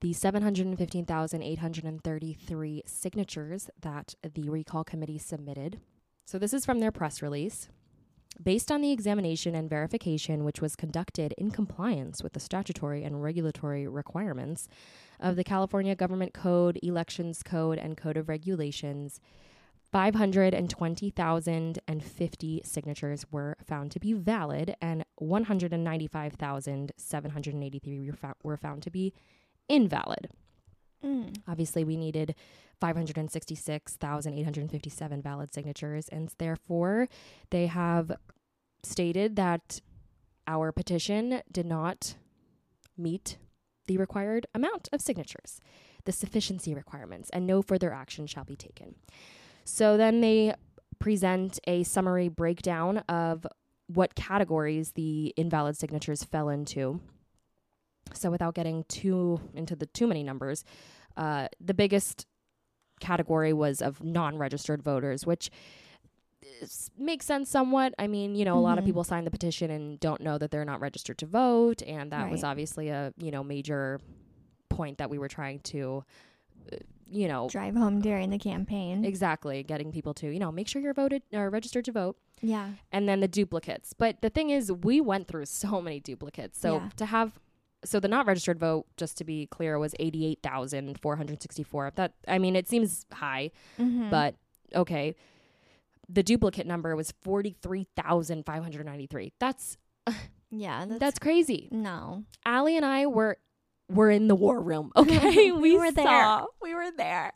[0.00, 5.80] the 715,833 signatures that the recall committee submitted.
[6.24, 7.68] So, this is from their press release.
[8.42, 13.22] Based on the examination and verification, which was conducted in compliance with the statutory and
[13.22, 14.66] regulatory requirements
[15.20, 19.20] of the California Government Code, Elections Code, and Code of Regulations,
[19.94, 29.12] 520,050 signatures were found to be valid, and 195,783 were, fou- were found to be
[29.68, 30.30] invalid.
[31.04, 31.36] Mm.
[31.46, 32.34] Obviously, we needed
[32.80, 37.08] 566,857 valid signatures, and therefore
[37.50, 38.10] they have
[38.82, 39.80] stated that
[40.48, 42.16] our petition did not
[42.98, 43.38] meet
[43.86, 45.60] the required amount of signatures,
[46.04, 48.96] the sufficiency requirements, and no further action shall be taken.
[49.64, 50.54] So then they
[50.98, 53.46] present a summary breakdown of
[53.86, 57.00] what categories the invalid signatures fell into.
[58.12, 60.64] So without getting too into the too many numbers,
[61.16, 62.26] uh, the biggest
[63.00, 65.50] category was of non-registered voters, which
[66.60, 67.94] is, makes sense somewhat.
[67.98, 68.88] I mean, you know, a lot of Mhm.
[68.88, 72.30] people sign the petition and don't know that they're not registered to vote, and that
[72.30, 74.00] was obviously a you know major
[74.68, 76.04] point that we were trying to,
[76.72, 76.76] uh,
[77.10, 79.04] you know, Drive home during the campaign.
[79.04, 82.70] exactly getting people to you know make sure you're voted or registered to vote yeah.
[82.92, 83.92] and then the duplicates.
[83.92, 86.58] But the thing is, we went through so many duplicates.
[86.60, 86.88] So Yeah.
[86.96, 87.38] to have,
[87.84, 91.42] so the not registered vote, just to be clear, was eighty eight thousand four hundred
[91.42, 91.92] sixty four.
[91.94, 94.10] That I mean, it seems high, Mhm.
[94.10, 94.34] but
[94.74, 95.14] okay.
[96.08, 99.32] The duplicate number was forty three thousand five hundred ninety three.
[99.38, 99.78] That's
[100.50, 101.68] yeah, that's, that's crazy.
[101.70, 102.24] no.
[102.44, 103.38] Allie and I were
[103.94, 104.92] were in the war room.
[104.96, 106.04] Okay, We were there.
[106.06, 107.32] saw- We were there,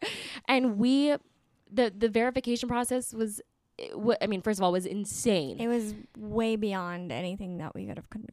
[0.47, 1.16] and we
[1.71, 3.40] the the verification process was.
[4.21, 5.61] I mean, first of all, was insane.
[5.61, 8.27] It was way beyond anything that we could have con-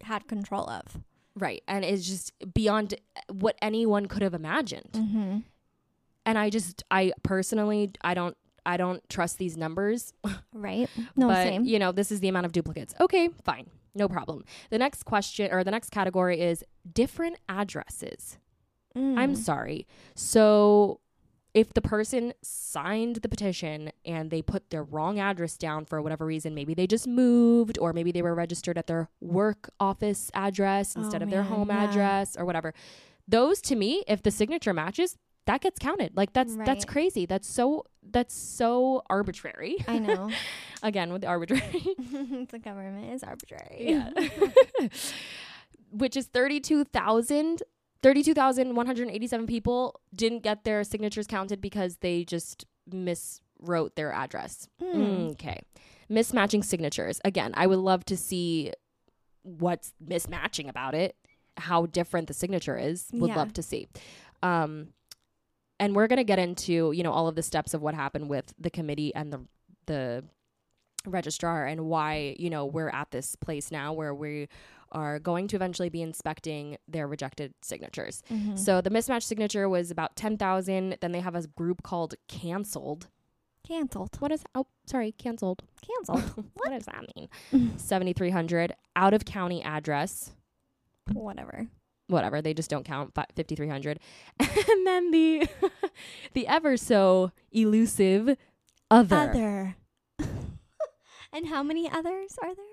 [0.00, 0.98] had control of.
[1.34, 1.62] Right.
[1.68, 2.94] And it's just beyond
[3.30, 4.88] what anyone could have imagined.
[4.92, 5.38] Mm-hmm.
[6.24, 10.14] And I just I personally I don't I don't trust these numbers.
[10.54, 10.88] Right?
[11.14, 11.64] No, but same.
[11.66, 12.94] you know, this is the amount of duplicates.
[12.98, 13.66] Okay, fine.
[13.96, 14.44] No problem.
[14.70, 18.38] The next question or the next category is different addresses.
[18.94, 19.36] I'm Mm.
[19.36, 19.86] sorry.
[20.14, 21.00] So
[21.54, 26.26] if the person signed the petition and they put their wrong address down for whatever
[26.26, 30.94] reason, maybe they just moved or maybe they were registered at their work office address
[30.94, 31.84] instead Oh, of their man, home yeah.
[31.84, 32.74] address or whatever.
[33.26, 36.16] Those to me, if the signature matches, that gets counted.
[36.16, 37.24] Like that's that's crazy.
[37.26, 39.76] That's so that's so arbitrary.
[39.88, 40.30] I know.
[40.82, 41.62] Again with the arbitrary.
[42.50, 43.86] the government is arbitrary.
[43.90, 44.10] Yeah.
[45.90, 47.62] Which is 32,000
[48.02, 54.68] 32,187 people didn't get their signatures counted because they just miswrote their address.
[54.80, 55.32] Mm.
[55.32, 55.60] Okay.
[56.10, 57.20] Mismatching signatures.
[57.24, 58.72] Again, I would love to see
[59.42, 61.16] what's mismatching about it,
[61.56, 63.06] how different the signature is.
[63.12, 63.36] Would Yeah.
[63.36, 63.88] love to see.
[64.42, 64.88] Um
[65.78, 68.28] and we're going to get into, you know, all of the steps of what happened
[68.28, 69.40] with the committee and the
[69.86, 70.24] the
[71.06, 74.48] registrar and why, you know, we're at this place now where we
[74.92, 78.22] are going to eventually be inspecting their rejected signatures.
[78.30, 78.58] Mhm.
[78.58, 80.96] So the mismatch signature was about 10,000.
[81.00, 83.08] Then they have a group called Canceled.
[83.66, 84.16] Canceled.
[84.20, 85.62] What is, oh, sorry, canceled.
[85.80, 86.44] Canceled.
[86.54, 87.28] what does that mean?
[87.76, 88.74] 7,300.
[88.94, 90.32] Out of county address.
[91.12, 91.68] Whatever.
[92.08, 92.40] Whatever.
[92.40, 93.14] They just don't count.
[93.14, 93.98] fi- 5,300.
[94.40, 95.48] And then the,
[96.34, 98.36] the ever so elusive
[98.90, 99.16] other.
[99.16, 99.76] Other.
[101.32, 102.64] and how many others are there?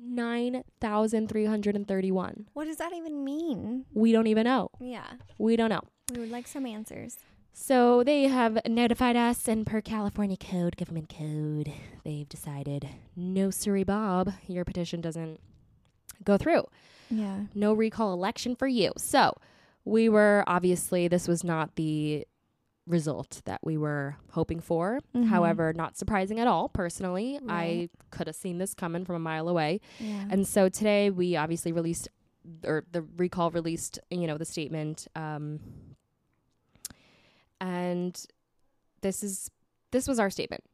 [0.00, 2.46] 9,331.
[2.52, 3.86] What does that even mean?
[3.94, 4.68] We don't even know.
[4.80, 5.06] Yeah.
[5.38, 5.80] We don't know.
[6.12, 7.16] We would like some answers.
[7.56, 11.72] So they have notified us, and per California code, government code,
[12.04, 15.38] they've decided no, sorry, Bob, your petition doesn't
[16.24, 16.64] go through.
[17.10, 17.40] Yeah.
[17.54, 18.92] No recall election for you.
[18.96, 19.36] So
[19.84, 22.26] we were obviously, this was not the
[22.86, 25.00] result that we were hoping for.
[25.14, 25.26] Mhm.
[25.26, 27.38] However, not surprising at all, personally.
[27.48, 29.80] I could have seen this coming from a mile away.
[29.98, 30.26] Yeah.
[30.30, 32.08] And so today we obviously released,
[32.62, 35.08] or the recall released, you know, the statement.
[35.16, 35.60] Um,
[37.60, 38.22] and
[39.00, 39.50] this is
[39.90, 40.64] this was our statement.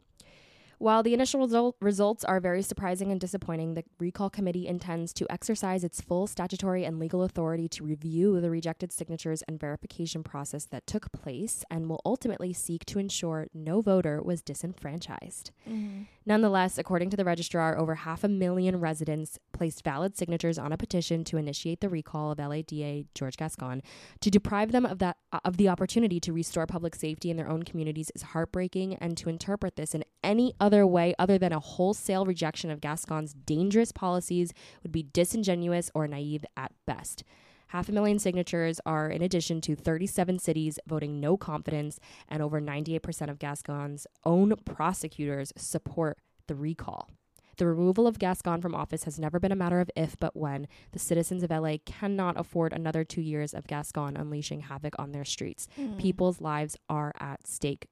[0.81, 5.31] While the initial result, results are very surprising and disappointing, the recall committee intends to
[5.31, 10.65] exercise its full statutory and legal authority to review the rejected signatures and verification process
[10.65, 15.51] that took place and will ultimately seek to ensure no voter was disenfranchised.
[15.69, 16.07] Mhm.
[16.27, 20.77] Nonetheless, according to the registrar, over half a million residents placed valid signatures on a
[20.77, 23.83] petition to initiate the recall of LADA George Gascon.
[24.21, 27.49] To deprive them of that uh, of the opportunity to restore public safety in their
[27.49, 31.61] own communities is heartbreaking, and to interpret this in any other way other than a
[31.61, 34.53] wholesale rejection of Gascon's dangerous policies
[34.83, 37.25] would be disingenuous or naive at best.
[37.71, 42.61] Half a million signatures are in addition to 37 cities voting no confidence, and over
[42.61, 47.11] 98% of Gascon's own prosecutors support the recall.
[47.59, 50.67] The removal of Gascon from office has never been a matter of if, but when.
[50.91, 55.25] The citizens of LA cannot afford another two years of Gascon unleashing havoc on their
[55.25, 55.69] streets.
[55.79, 55.97] Mm.
[55.97, 57.87] People's lives are at stake.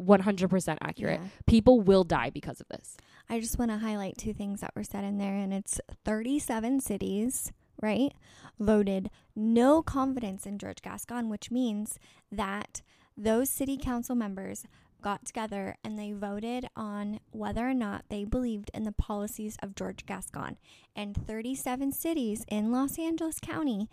[0.00, 1.20] 100% accurate.
[1.20, 1.28] Yeah.
[1.46, 2.96] People will die because of this.
[3.28, 6.78] I just want to highlight two things that were said in there, and it's 37
[6.78, 7.52] cities,
[7.84, 8.12] right,
[8.58, 11.98] voted no confidence in George Gascon, which means
[12.32, 12.82] that
[13.16, 14.64] those city council members
[15.02, 19.74] got together and they voted on whether or not they believed in the policies of
[19.74, 20.56] George Gascon.
[20.96, 23.90] And 37 cities in Los Angeles County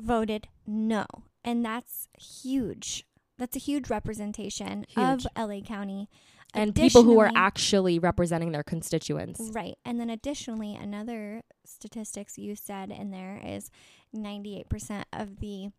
[0.00, 1.06] voted no.
[1.44, 3.06] And that's huge.
[3.38, 4.98] That's a huge representation Huge.
[4.98, 6.08] of LA County.
[6.54, 9.40] And people who are actually representing their constituents.
[9.52, 9.76] Right.
[9.84, 13.70] And then additionally, another statistics you said in there is
[14.14, 15.70] 98% of the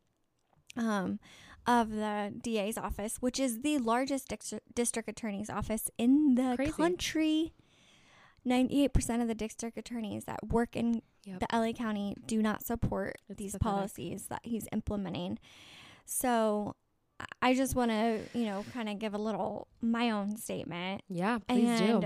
[0.77, 1.19] um
[1.67, 6.71] of the DA's office, which is the largest dix- district attorney's office in the Crazy.
[6.73, 7.53] country.
[8.47, 11.39] 98% of the district attorneys that work in Yep.
[11.39, 13.73] the LA County do not support It's these pathetic.
[13.73, 15.39] policies that he's implementing.
[16.05, 16.75] So
[17.41, 21.01] I- just want to, you know, kind of give a little my own statement.
[21.10, 22.01] Yeah, please do.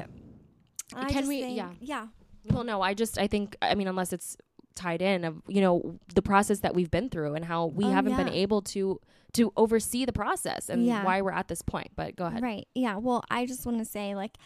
[0.96, 1.72] I Can we- think- yeah.
[1.80, 2.08] yeah.
[2.52, 4.38] Well, no, I just I think I mean unless it's
[4.76, 7.90] tied in of you know the process that we've been through and how we Oh,
[7.92, 9.00] haven't been able to
[9.34, 11.04] to oversee the process and Yeah.
[11.04, 11.92] why we're at this point.
[11.96, 12.42] But go ahead.
[12.42, 12.68] Right.
[12.74, 12.96] Yeah.
[12.96, 14.38] Well, I just want to say, like,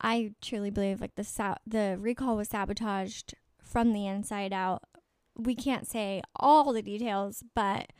[0.00, 4.82] I truly believe like the sa- the recall was sabotaged from the inside out.
[5.36, 7.92] We can't say all the details, but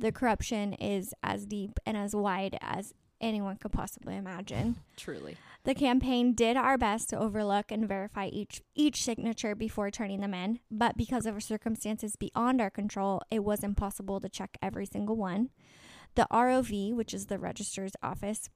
[0.00, 4.76] the corruption is as deep and as wide as anyone could possibly imagine.
[4.96, 5.36] Truly.
[5.64, 10.32] The campaign did our best to overlook and verify each each signature before turning them
[10.32, 15.16] in, but because of circumstances beyond our control, it was impossible to check every single
[15.16, 15.50] one.
[16.14, 18.48] The ROV, which is the registrar's office,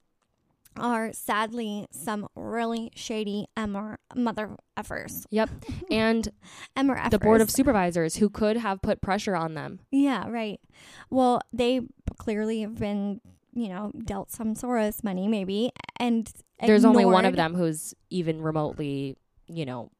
[0.77, 5.25] are sadly some really shady MR mother effers.
[5.29, 5.49] Yep.
[5.91, 6.29] And
[6.77, 9.79] MR the board of supervisors who could have put pressure on them.
[9.91, 10.59] Yeah, right.
[11.09, 11.81] Well, they
[12.17, 13.21] clearly have been,
[13.53, 18.41] you know, dealt some Soros money maybe and There's only one of them who's even
[18.41, 19.15] remotely,
[19.47, 19.91] you know,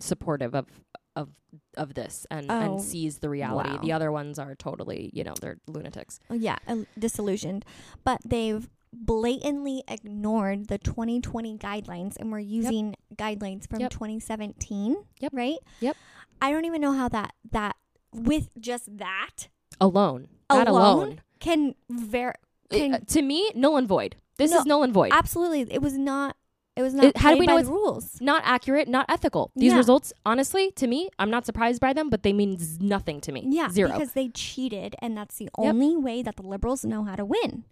[0.00, 0.66] supportive of
[1.14, 1.28] of
[1.76, 3.70] of this and Oh, and sees the reality.
[3.70, 3.78] wow.
[3.82, 6.18] The other ones are totally, you know, they're lunatics.
[6.30, 7.64] Yeah, uh, disillusioned.
[8.04, 13.90] But they've blatantly ignored the 2020 guidelines and we're using guidelines from Yep.
[13.90, 14.96] 2017.
[15.20, 15.32] Yep.
[15.34, 15.56] Right?
[15.80, 15.96] Yep.
[16.40, 17.76] I don't even know how that that
[18.12, 19.48] with just that
[19.80, 20.28] Alone.
[20.50, 21.20] That alone, alone.
[21.40, 22.34] can ver
[22.70, 24.16] It- uh, to me, null and void.
[24.36, 25.10] This No, is null and void.
[25.12, 26.36] absolutely it was not
[26.74, 28.18] it was not It- how do we know it's- the rules.
[28.22, 29.50] not accurate, not ethical.
[29.54, 29.76] These Yeah.
[29.78, 33.44] results, honestly, to me, I'm not surprised by them, but they mean nothing to me.
[33.46, 33.92] Yeah, Zero.
[33.92, 35.52] because they cheated, and that's the Yep.
[35.74, 37.64] only way that the liberals know how to win.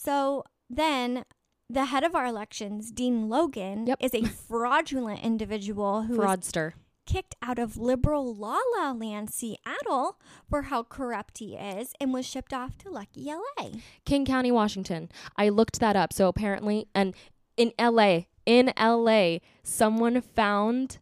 [0.00, 1.24] So then,
[1.68, 3.98] the head of our elections, Dean Logan, Yep.
[4.00, 6.72] is a fraudulent individual who was Fraudster.
[7.04, 12.24] kicked out of liberal La La Land, Seattle, for how corrupt he is, and was
[12.24, 13.70] shipped off to Lucky LA.
[14.04, 15.10] King County, Washington.
[15.36, 16.12] I looked that up.
[16.12, 17.12] So apparently, and
[17.56, 20.98] in LA, in LA, someone found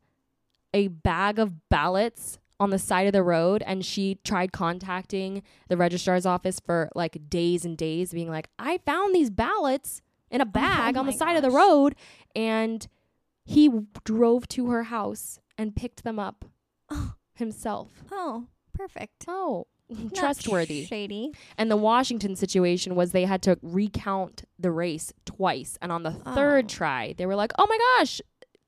[0.72, 5.76] a bag of ballots on the side of the road and she tried contacting the
[5.76, 10.44] registrar's office for like days and days being like I found these ballots in a
[10.44, 11.94] oh bag on the side of the road
[12.34, 12.86] and
[13.44, 16.44] he w- drove to her house and picked them up
[16.90, 17.14] oh.
[17.34, 18.04] himself.
[18.10, 19.24] Oh, perfect.
[19.28, 19.66] Oh,
[20.14, 20.84] trustworthy.
[20.84, 21.32] Shady.
[21.56, 25.78] And the Washington situation was they had to recount the race twice.
[25.80, 26.68] And on the third Oh.
[26.68, 28.20] try, they were like, oh my gosh,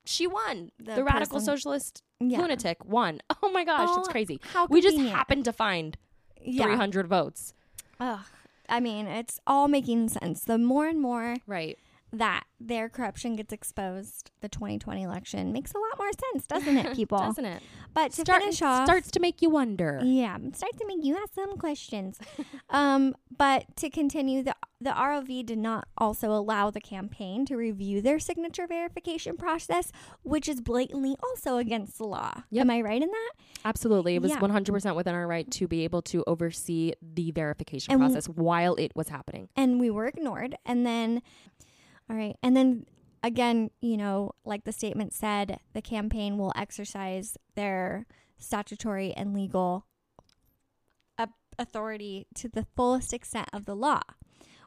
[0.09, 0.71] she won.
[0.79, 2.39] The, The radical person- socialist Yeah.
[2.41, 3.21] lunatic won.
[3.43, 4.39] Oh my gosh, it's Oh, crazy.
[4.53, 5.97] How We just happened to find
[6.41, 6.63] Yeah.
[6.65, 7.53] 300 votes.
[7.99, 8.19] Ugh.
[8.67, 10.43] I mean, it's all making sense.
[10.43, 11.77] The more and more Right.
[12.13, 16.95] that their corruption gets exposed, the 2020 election makes a lot more sense, doesn't it,
[16.95, 17.19] people?
[17.19, 17.61] Doesn't it?
[17.93, 19.99] But to Start- finish off, starts to make you wonder.
[20.03, 22.19] yeah, starts to make you ask some questions.
[22.69, 28.01] um, but to continue, the the ROV did not also allow the campaign to review
[28.01, 29.91] their signature verification process,
[30.23, 32.43] which is blatantly also against the law.
[32.51, 32.61] Yep.
[32.61, 33.31] Am I right in that?
[33.65, 34.15] Absolutely.
[34.15, 34.39] It was Yeah.
[34.39, 38.93] 100% within our right to be able to oversee the verification And- process while it
[38.95, 39.49] was happening.
[39.57, 40.55] and we were ignored.
[40.65, 41.21] And then,
[42.09, 42.85] all right, and then
[43.23, 48.05] again, you know, like the statement said, the campaign will exercise their
[48.37, 49.85] statutory and legal
[51.57, 53.99] authority to the fullest extent of the law,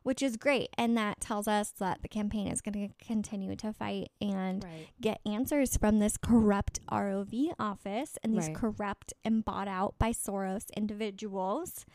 [0.02, 0.68] which is great.
[0.76, 4.88] And that tells us that the campaign is going to continue to fight and Right.
[5.00, 8.54] get answers from this corrupt ROV office and these Right.
[8.56, 11.86] corrupt and bought out by Soros individuals.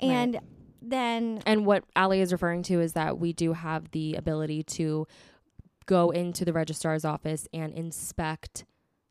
[0.00, 0.10] Right.
[0.12, 0.40] And
[0.80, 5.08] then And what Allie is referring to is that we do have the ability to
[5.86, 8.64] go into the registrar's office and inspect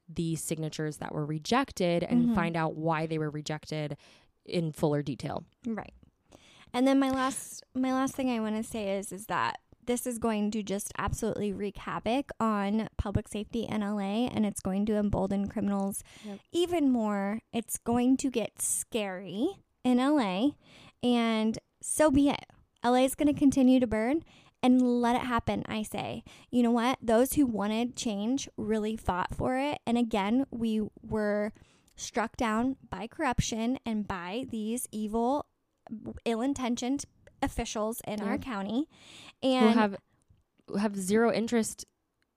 [0.08, 2.36] the signatures that were rejected and Mhm.
[2.36, 3.98] find out why they were rejected
[4.46, 5.44] in fuller detail.
[5.66, 5.94] Right.
[6.74, 10.06] And then my last my last thing I want to say is is that this
[10.08, 14.86] is going to just absolutely wreak havoc on public safety in LA and it's going
[14.88, 16.40] to embolden criminals Yep.
[16.52, 17.40] even more.
[17.54, 19.48] It's going to get scary
[19.84, 20.56] in LA
[21.04, 22.46] and so be it.
[22.84, 24.24] LA is going to continue to burn
[24.66, 26.24] and let it happen, I say.
[26.50, 26.98] You know what?
[27.02, 29.80] Those who wanted change really fought for it.
[29.86, 31.54] And again, we were
[31.96, 35.46] struck down by corruption and by these evil,
[36.26, 37.06] ill intentioned
[37.44, 38.42] officials in our Yep.
[38.42, 38.90] county
[39.42, 39.96] who and have
[40.80, 41.86] have zero interest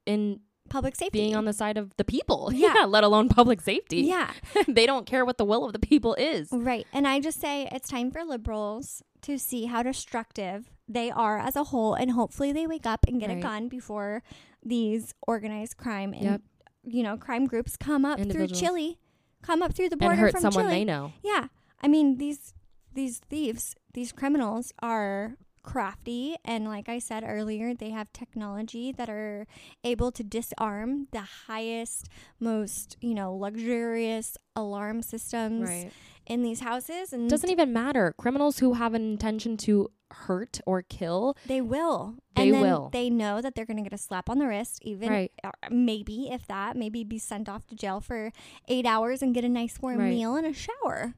[0.04, 1.18] in public safety.
[1.20, 2.50] being on the side of the people.
[2.54, 2.84] Yeah.
[2.86, 4.02] let alone public safety.
[4.02, 4.30] yeah,
[4.68, 6.48] they don't care what the will of the people is.
[6.52, 6.86] right.
[6.92, 11.56] And I just say it's time for liberals to see how destructive they are as
[11.56, 13.38] a whole, and hopefully they wake up and get Right.
[13.38, 14.22] a gun before
[14.64, 16.40] these organized crime and Yep.
[16.84, 18.98] you know crime groups come up through Chile,
[19.42, 20.74] come up through the border And hurt from someone Chile.
[20.80, 21.12] they know.
[21.22, 21.48] Yeah.
[21.82, 22.54] I mean these
[22.92, 25.36] these thieves, these criminals are
[25.72, 29.46] crafty and like I said earlier, they have technology that are
[29.84, 32.08] able to disarm the highest
[32.40, 35.92] most, you know, luxurious alarm systems Right.
[36.26, 38.14] in these houses and Doesn't even matter.
[38.18, 42.14] Criminals who have an intention to hurt or kill, they will.
[42.34, 42.88] They and then will.
[42.92, 45.32] They know that they're going to get a slap on the wrist even Right.
[45.44, 48.32] Uh, maybe if that, maybe be sent off to jail for
[48.68, 50.14] 8 hours and get a nice warm Right.
[50.14, 51.14] meal and a shower.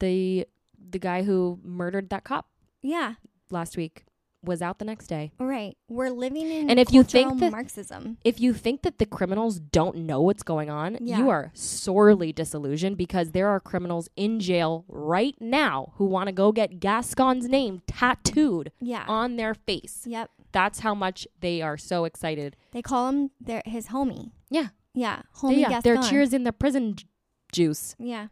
[0.00, 0.46] the
[0.90, 2.48] the guy who murdered that cop
[2.82, 3.14] Yeah.
[3.52, 4.04] Last week
[4.44, 5.32] was out the next day.
[5.40, 5.76] Right.
[5.88, 8.18] We're living in And if you think that- Marxism.
[8.24, 11.18] If you think that the criminals don't know what's going on, Yeah.
[11.18, 16.32] you are sorely disillusioned because there are criminals in jail right now who want to
[16.32, 19.04] go get Gascon's name tattooed Yeah.
[19.08, 20.04] on their face.
[20.06, 20.30] Yep.
[20.52, 22.56] That's how much they are so excited.
[22.70, 24.30] They call him their his homie.
[24.50, 24.68] Yeah.
[24.94, 25.22] Yeah.
[25.38, 26.10] Homie yeah, their Gascon.
[26.10, 27.06] cheers in the prison j-
[27.52, 27.96] juice.
[27.98, 28.28] Yeah.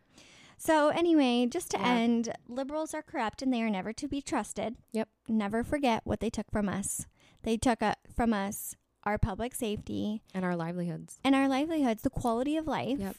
[0.56, 1.94] So anyway, just to Yeah.
[1.96, 4.76] end, liberals are corrupt and they are never to be trusted.
[4.92, 5.08] Yep.
[5.28, 7.06] Never forget what they took from us.
[7.42, 11.20] They took uh, from us our public safety And our livelihoods.
[11.22, 12.02] and our livelihoods.
[12.02, 13.16] The quality of life Yep.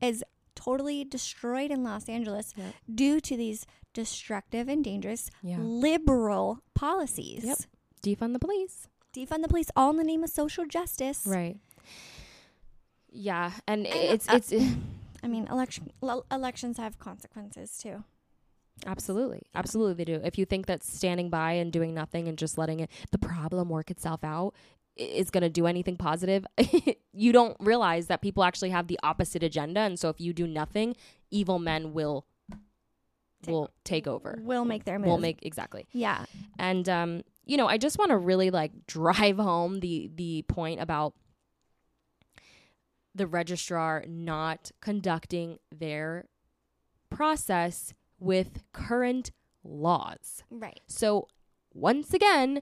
[0.00, 0.22] is
[0.54, 2.74] totally destroyed in Los Angeles Yep.
[2.94, 5.58] due to these destructive and dangerous Yeah.
[5.58, 7.44] liberal policies.
[7.44, 7.58] Yep.
[8.02, 8.88] Defund the police.
[9.14, 11.26] Defund the police all in the name of social justice.
[11.26, 11.58] Right.
[13.10, 14.52] Yeah, and, it's uh, it's
[15.26, 18.04] I mean, election l- elections have consequences too.
[18.86, 20.20] absolutely absolutely they do.
[20.22, 23.68] If you think that standing by and doing nothing and just letting it the problem
[23.68, 24.54] work itself out
[24.96, 26.46] is going to do anything positive,
[27.12, 30.46] you don't realize that people actually have the opposite agenda, and so if you do
[30.46, 30.94] nothing,
[31.30, 32.24] evil men will
[33.42, 34.38] Take will take over.
[34.42, 35.08] Will make their move.
[35.08, 35.86] Will make exactly.
[35.92, 36.24] yeah.
[36.58, 40.80] And um, you know, I just want to really like drive home the the point
[40.80, 41.14] about
[43.16, 46.26] the registrar not conducting their
[47.10, 49.30] process with current
[49.64, 50.42] laws.
[50.50, 50.80] Right.
[50.86, 51.28] So
[51.72, 52.60] once again,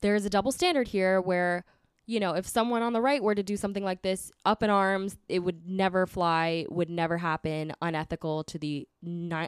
[0.00, 1.64] there's a double standard here where
[2.10, 4.70] you know, if someone on the right were to do something like this, up in
[4.70, 8.88] arms, it would never fly, would never happen, unethical to the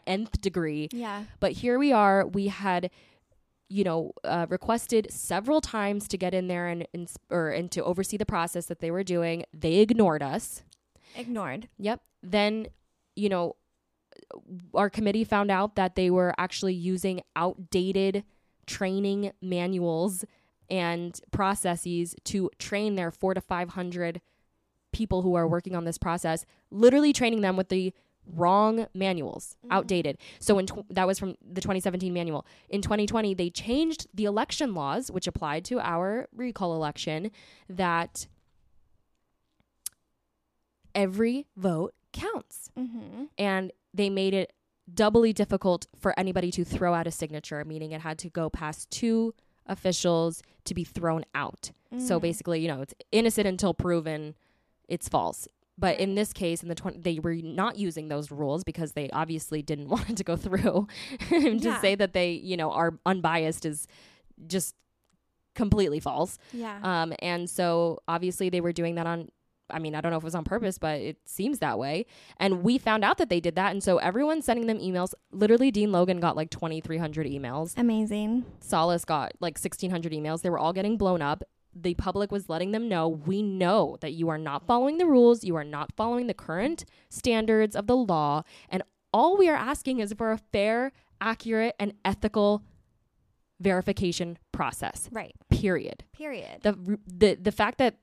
[0.06, 0.88] nth degree.
[0.92, 1.24] Yeah.
[1.40, 2.24] But here we are.
[2.24, 2.90] We had,
[3.72, 7.82] you know, uh, requested several times to get in there and, and or and to
[7.82, 9.44] oversee the process that they were doing.
[9.54, 10.62] They ignored us.
[11.16, 11.68] Ignored.
[11.78, 12.02] Yep.
[12.22, 12.66] Then,
[13.16, 13.56] you know,
[14.74, 18.24] our committee found out that they were actually using outdated
[18.66, 20.24] training manuals
[20.68, 24.20] and processes to train their four to 500
[24.92, 27.94] people who are working on this process, literally training them with the
[28.26, 30.18] wrong manuals, outdated.
[30.38, 32.46] So in tw- that was from the 2017 manual.
[32.68, 37.30] In 2020, they changed the election laws, which applied to our recall election,
[37.68, 38.26] that
[40.94, 42.70] every vote counts.
[42.78, 43.24] Mm-hmm.
[43.38, 44.52] And they made it
[44.92, 48.90] doubly difficult for anybody to throw out a signature, meaning it had to go past
[48.90, 49.34] two
[49.66, 51.70] officials to be thrown out.
[51.98, 54.34] So basically, you know, it's innocent until proven
[54.88, 55.46] it's false.
[55.78, 59.08] But in this case, in the 20, they were not using those rules because they
[59.10, 60.86] obviously didn't want it to go through.
[61.30, 61.80] and to Yeah.
[61.80, 63.86] say that they, you know, are unbiased is
[64.46, 64.74] just
[65.54, 66.38] completely false.
[66.52, 66.78] Yeah.
[66.82, 69.28] Um, and so obviously they were doing that on,
[69.70, 72.04] I mean, I don't know if it was on purpose, but it seems that way.
[72.38, 73.70] And we found out that they did that.
[73.72, 75.14] And so everyone's sending them emails.
[75.30, 77.72] Literally, Dean Logan got like 2,300 emails.
[77.78, 78.44] Amazing.
[78.60, 80.42] Solis got like 1,600 emails.
[80.42, 81.42] They were all getting blown up.
[81.74, 85.42] The public was letting them know we know that you are not following the rules,
[85.44, 88.42] you are not following the current standards of the law.
[88.68, 92.62] And all we are asking is for a fair, accurate, and ethical
[93.60, 95.08] verification process.
[95.12, 95.34] Right.
[95.50, 96.62] Period Period.
[96.62, 97.96] the the the fact that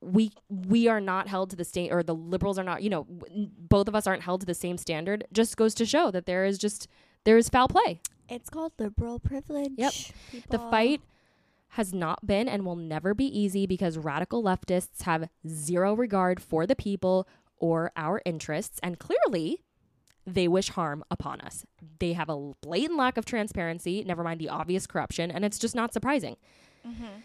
[0.00, 3.04] we we are not held to the state or the liberals are not you know
[3.04, 6.26] w- both of us aren't held to the same standard just goes to show that
[6.26, 6.88] there is just
[7.24, 9.72] there is foul play It's called liberal privilege.
[9.76, 9.92] Yep.
[10.50, 11.00] the fight
[11.72, 16.66] has not been and will never be easy because radical leftists have zero regard for
[16.66, 18.78] the people or our interests.
[18.82, 19.62] And clearly,
[20.26, 21.64] they wish harm upon us.
[21.98, 25.74] They have a blatant lack of transparency, never mind the obvious corruption, and it's just
[25.74, 26.36] not surprising.
[26.86, 27.20] Mm-hmm.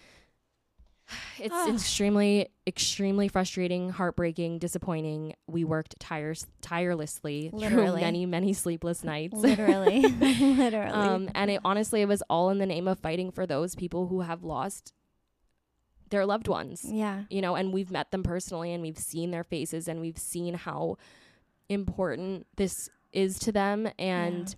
[1.39, 1.74] It's Ah.
[1.74, 5.36] extremely, extremely frustrating, heartbreaking, disappointing.
[5.47, 9.36] We worked tires- tirelessly through many, many sleepless nights.
[9.36, 10.01] Literally.
[10.10, 10.91] Literally.
[10.91, 14.08] Um, and it honestly, it was all in the name of fighting for those people
[14.08, 14.93] who have lost
[16.10, 16.86] their loved ones.
[16.86, 17.24] yeah.
[17.30, 20.53] You know, and we've met them personally, and we've seen their faces, and we've seen
[20.53, 20.97] how
[21.70, 23.89] important this is to them.
[23.99, 24.55] And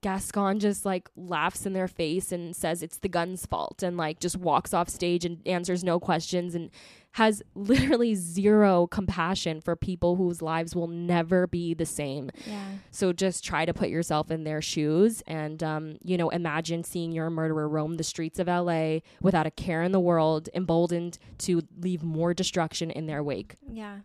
[0.00, 4.20] Gascon just like laughs in their face and says it's the gun's fault, and like
[4.20, 6.70] just walks off stage and answers no questions, and
[7.12, 12.30] has literally zero compassion for people whose lives will never be the same.
[12.46, 12.64] Yeah.
[12.90, 17.10] So just try to put yourself in their shoes and, um, you know, imagine seeing
[17.10, 21.62] your murderer roam the streets of LA without a care in the world, emboldened to
[21.80, 23.56] leave more destruction in their wake.
[23.72, 24.00] Yeah.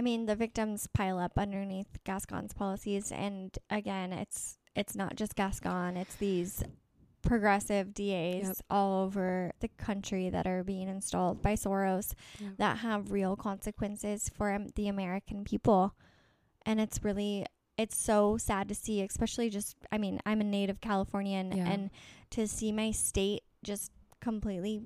[0.00, 5.36] I mean, the victims pile up underneath Gascon's policies, and again, it's it's not just
[5.36, 6.62] Gascon; it's these
[7.20, 8.56] progressive DAs Yep.
[8.70, 12.52] all over the country that are being installed by Soros Yep.
[12.56, 15.94] that have real consequences for um, the American people,
[16.64, 17.44] and it's really
[17.76, 21.68] it's so sad to see, especially just I mean, I'm a native Californian, Yeah.
[21.68, 21.90] and
[22.30, 23.92] to see my state just
[24.22, 24.80] completely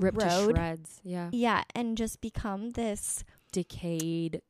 [0.00, 1.00] Ripped to shreds.
[1.04, 1.28] Yeah.
[1.32, 3.22] yeah, and just become this
[3.52, 4.42] Decayed,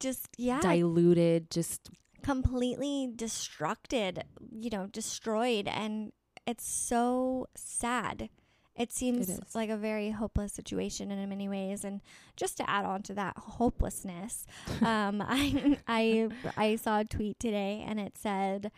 [0.00, 1.90] just yeah, diluted, just
[2.22, 6.12] completely destructed, you know, destroyed and
[6.46, 8.30] it's so sad.
[8.74, 9.54] It seems is.
[9.54, 12.02] like a very hopeless situation in many ways and
[12.36, 14.46] just to add on to that hopelessness,
[14.82, 18.70] um I I I saw a tweet today and it said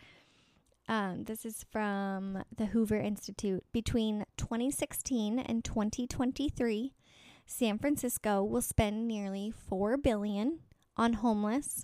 [0.89, 3.63] um, this is from the Hoover Institute.
[3.71, 6.93] Between 2016 and 2023,
[7.51, 10.59] San Francisco will spend nearly 4 billion
[10.95, 11.83] on homeless,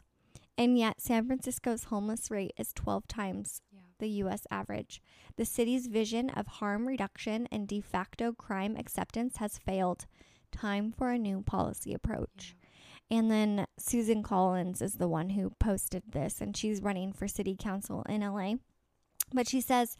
[0.59, 3.61] and yet San Francisco's homeless rate is 12 times
[3.97, 5.01] the US average.
[5.37, 10.05] The city's vision of harm reduction and de facto crime acceptance has failed.
[10.51, 12.55] Time for a new policy approach.
[13.09, 17.55] And then Susan Collins is the one who posted this, and she's running for city
[17.59, 18.53] council in LA.
[19.33, 19.97] But she says,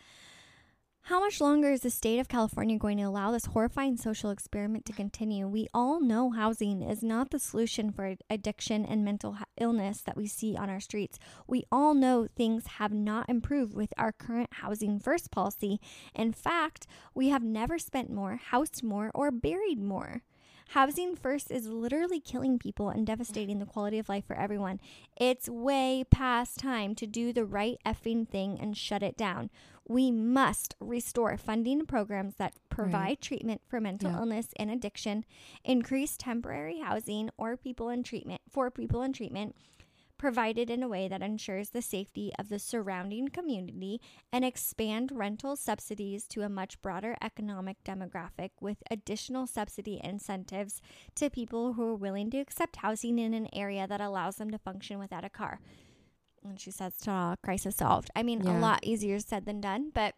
[1.06, 4.86] how much longer is the state of California going to allow this horrifying social experiment
[4.86, 5.48] to continue?
[5.48, 10.26] We all know housing is not the solution for addiction and mental illness that we
[10.26, 11.20] see on our streets.
[11.46, 15.80] We all know things have not improved with our current housing first policy.
[16.16, 20.24] In fact, we have never spent more, housed more, or buried more.
[20.70, 24.80] Housing first is literally killing people and devastating the quality of life for everyone.
[25.16, 29.50] It's way past time to do the right effing thing and shut it down.
[29.88, 34.18] We must restore funding programs that provide treatment for mental Yeah.
[34.18, 35.24] illness and addiction,
[35.64, 39.56] increase temporary housing or people in treatment for people in treatment
[40.18, 44.00] provided in a way that ensures the safety of the surrounding community
[44.32, 50.82] and expand rental subsidies to a much broader economic demographic with additional subsidy incentives
[51.16, 54.58] to people who are willing to accept housing in an area that allows them to
[54.58, 55.60] function without a car.
[56.44, 58.10] And she says, ta crisis solved.
[58.16, 58.58] I mean, Yeah.
[58.58, 60.16] a lot easier said than done, but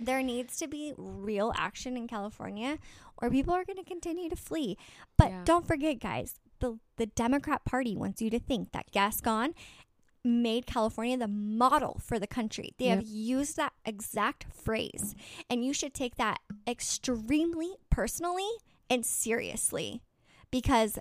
[0.00, 2.78] there needs to be real action in California
[3.16, 4.76] or people are going to continue to flee.
[5.16, 5.44] But Yeah.
[5.44, 9.54] don't forget, guys, the, the Democrat Party wants you to think that Gascon
[10.24, 12.72] made California the model for the country.
[12.78, 15.14] They have used that exact phrase.
[15.50, 18.48] And you should take that extremely personally
[18.88, 20.00] and seriously
[20.50, 20.98] because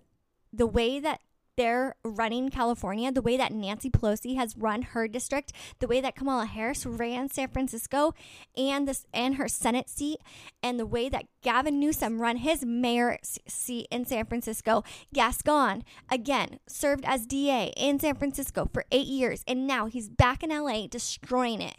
[0.52, 1.22] the way that
[1.56, 6.16] they're running California, the way that Nancy Pelosi has run her district, the way that
[6.16, 8.14] Kamala Harris ran San Francisco
[8.58, 10.20] and this and her Senate seat,
[10.62, 14.84] and the way that Gavin Newsom run his mayor seat in San Francisco.
[15.14, 20.44] Gascon again served as DA in San Francisco for eight years, and now he's back
[20.44, 21.76] in LA destroying it.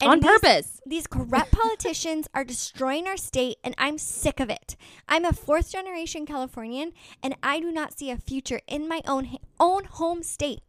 [0.00, 0.80] And on these- purpose.
[0.86, 4.76] these corrupt politicians are destroying our state, and I'm sick of it.
[5.08, 6.92] I'm a fourth generation Californian,
[7.22, 10.60] and I do not see a future in my own own home state.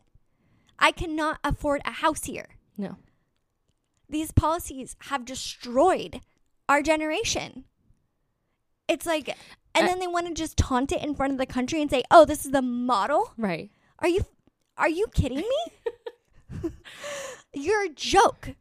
[0.80, 2.50] I cannot afford a house here.
[2.78, 2.98] No.
[4.10, 6.20] These policies have destroyed
[6.68, 7.64] our generation.
[8.90, 9.30] It's like,
[9.74, 11.90] and I- then they want to just taunt it in front of the country and
[11.90, 13.70] say, "Oh, this is the model." Right.
[14.00, 14.26] Are you
[14.78, 15.66] are you kidding me?
[17.54, 18.56] You're a joke.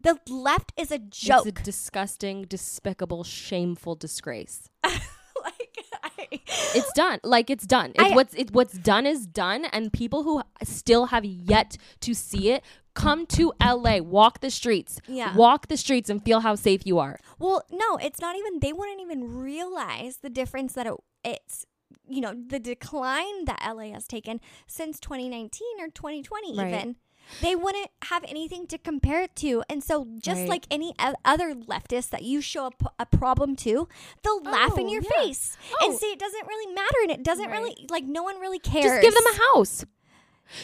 [0.00, 1.46] The left is a joke.
[1.46, 4.68] It's a disgusting, despicable, shameful disgrace.
[4.84, 6.40] like I,
[6.74, 7.18] It's done.
[7.24, 7.92] Like it's done.
[7.94, 12.14] It's I- what's it, what's done is done, and people who still have yet to
[12.14, 12.62] see it,
[12.94, 15.00] Come to LA, walk the streets.
[15.06, 15.32] Yeah.
[15.36, 17.20] Walk the streets and feel how safe you are.
[17.38, 18.58] Well, no, it's not even.
[18.58, 20.94] They wouldn't even realize the difference that it,
[21.24, 21.64] it's.
[22.08, 26.66] You know the decline that LA has taken since 2019 or 2020 Right.
[26.74, 26.96] even.
[27.42, 30.48] They wouldn't have anything to compare it to, and so just Right.
[30.48, 33.86] like any other leftists that you show a, p- a problem to,
[34.22, 35.10] they'll laugh in Oh, your yeah.
[35.22, 35.88] face Oh.
[35.90, 37.60] and say it doesn't really matter, and it doesn't Right.
[37.60, 38.84] really like no one really cares.
[38.86, 39.84] Just give them a house.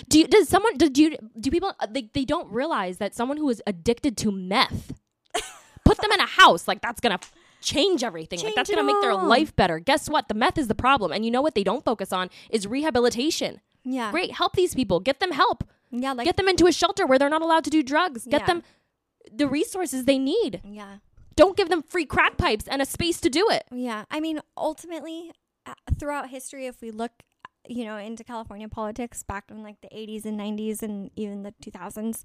[0.09, 3.37] Do you, does someone do you do people uh, they they don't realize that someone
[3.37, 4.95] who is addicted to meth
[5.85, 7.19] put them in a house like that's gonna
[7.61, 9.79] change everything like that's gonna make their life better.
[9.79, 10.29] Guess what?
[10.29, 13.61] The meth is the problem, and you know what they don't focus on is rehabilitation.
[13.85, 15.65] Yeah, Great, help these people, get them help,
[16.03, 18.43] Yeah, like get them into a shelter where they're not allowed to do drugs, get
[18.43, 18.47] Yeah.
[18.47, 18.63] them
[19.33, 20.61] the resources they need.
[20.65, 20.99] yeah.
[21.37, 23.65] Don't give them free crack pipes and a space to do it.
[23.73, 25.33] Yeah, I mean, ultimately,
[25.67, 27.11] uh, throughout history, if we look,
[27.69, 31.53] you know, into California politics back in like the 80s and 90s and even the
[31.61, 32.23] 2000s,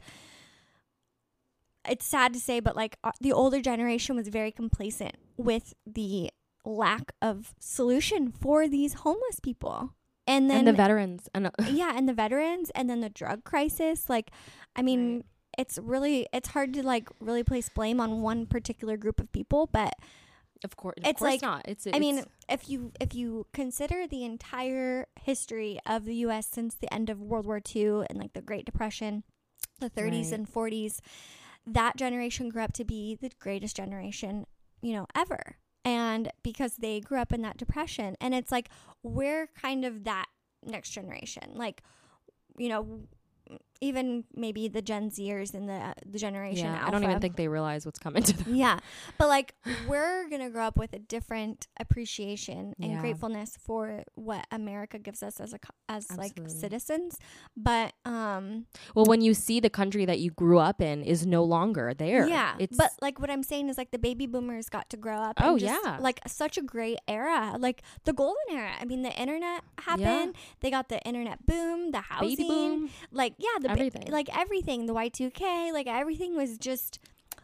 [1.87, 6.29] it's sad to say, but like uh, the older generation was very complacent with the
[6.65, 9.93] lack of solution for these homeless people.
[10.29, 14.09] And then and the veterans and yeah, and the veterans and then the drug crisis.
[14.09, 14.31] Like,
[14.75, 15.25] I mean, Right.
[15.57, 19.67] it's really it's hard to like really place blame on one particular group of people,
[19.67, 19.93] but
[20.63, 21.61] of course, of It's course like- not.
[21.67, 26.47] It's, I mean, if you if you consider the entire history of the U.S.
[26.51, 29.23] since the end of World War II and like the Great Depression,
[29.79, 30.33] the 30s Right.
[30.33, 30.99] and 40s,
[31.65, 34.45] that generation grew up to be the greatest generation,
[34.81, 35.57] you know, ever.
[35.85, 38.69] And because they grew up in that depression, and it's like
[39.03, 40.25] we're kind of that
[40.65, 41.81] next generation, like
[42.57, 43.01] you know,
[43.81, 46.65] even maybe the Gen Zers and the the generation.
[46.65, 46.87] yeah, Alpha.
[46.87, 48.55] I don't even think they realize what's coming to them.
[48.55, 48.79] Yeah.
[49.17, 49.55] But like
[49.87, 53.01] we're going to grow up with a different appreciation and Yeah.
[53.01, 57.17] gratefulness for what America gives us as a as like citizens.
[57.57, 58.65] But um
[58.95, 62.27] Well, when you see the country that you grew up in is no longer there,
[62.27, 65.17] yeah, it's but like what I'm saying is like the baby boomers got to grow
[65.17, 65.97] up Oh, just, yeah.
[65.99, 67.55] like such a great era.
[67.59, 68.71] Like the golden era.
[68.79, 70.35] I mean the internet happened.
[70.61, 74.11] They got the internet boom, the housing, boom, like yeah, the ba- Everything.
[74.11, 76.99] like everything, the Y2K, like everything was just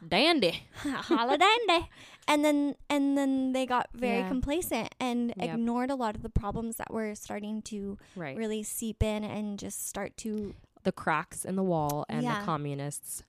[0.08, 0.64] dandy.
[0.76, 1.90] holla dandy.
[2.28, 4.28] and then and then they got very Yeah.
[4.28, 5.50] complacent and Yep.
[5.56, 8.38] ignored a lot of the problems that were starting to Right.
[8.38, 10.54] really seep in and just start to
[10.84, 12.40] The cracks in the wall and Yeah.
[12.40, 13.24] the communists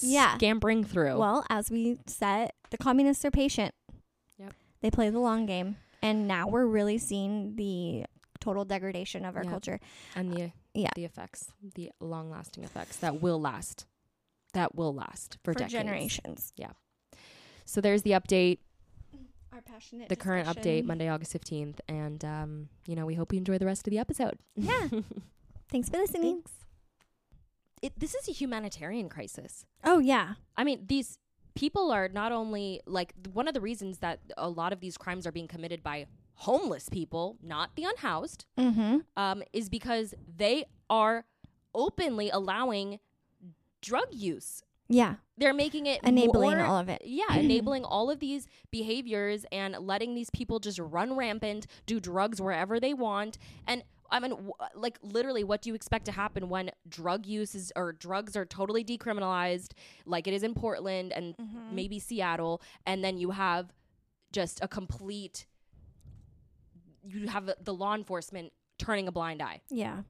[0.00, 0.36] Yeah.
[0.36, 1.16] scampering through.
[1.18, 3.74] well as we said the communists are patient
[4.38, 4.52] Yep.
[4.80, 8.04] they play the long game and now we're really seeing the
[8.40, 9.50] total degradation of our Yep.
[9.50, 9.80] culture
[10.16, 10.90] and the Yeah.
[10.94, 13.86] the effects, the long lasting effects that will last.
[14.54, 15.72] That will last for, for decades.
[15.72, 16.70] generations Yeah.
[17.64, 18.58] So there's the update,
[19.52, 21.78] our passionate the current update, Monday, August 15th.
[21.88, 24.38] And, um, you know, we hope you enjoy the rest of the episode.
[24.56, 24.88] yeah
[25.70, 26.52] thanks for listening Thanks.
[27.82, 29.64] It, this is a humanitarian crisis.
[29.84, 31.18] oh yeah I mean, these
[31.54, 35.26] people are not only like one of the reasons that a lot of these crimes
[35.26, 36.06] are being committed by
[36.36, 41.24] homeless people, not the unhoused, mm-hmm um, is because they are
[41.74, 42.98] openly allowing
[43.80, 44.62] drug use.
[44.88, 49.44] yeah They're making it enabling more- all of it Yeah, enabling all of these behaviors
[49.52, 53.38] and letting these people just run rampant, do drugs wherever they want.
[53.66, 57.54] And I mean, w- like literally, what do you expect to happen when drug use
[57.54, 59.72] is or drugs are totally decriminalized,
[60.06, 61.74] like it is in Portland and Mm-hmm.
[61.74, 63.72] maybe Seattle, and then you have
[64.32, 65.46] just a complete,
[67.06, 70.02] you have the law enforcement turning a blind eye yeah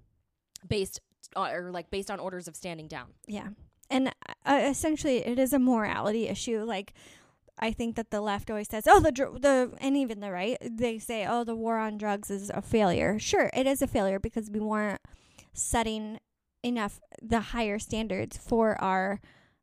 [0.69, 1.01] based
[1.37, 3.09] uh, or like based on orders of standing down.
[3.27, 3.49] Yeah.
[3.91, 4.13] And
[4.47, 6.63] uh, essentially, it is a morality issue.
[6.63, 6.95] Like,
[7.59, 10.57] I think that the left always says, "Oh, the dr- the," and even the right,
[10.63, 14.19] they say, "Oh, the war on drugs is a failure." Sure, it is a failure
[14.19, 15.01] because we weren't
[15.53, 16.19] setting
[16.63, 19.21] enough the higher standards for our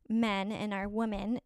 [0.08, 1.40] men and our women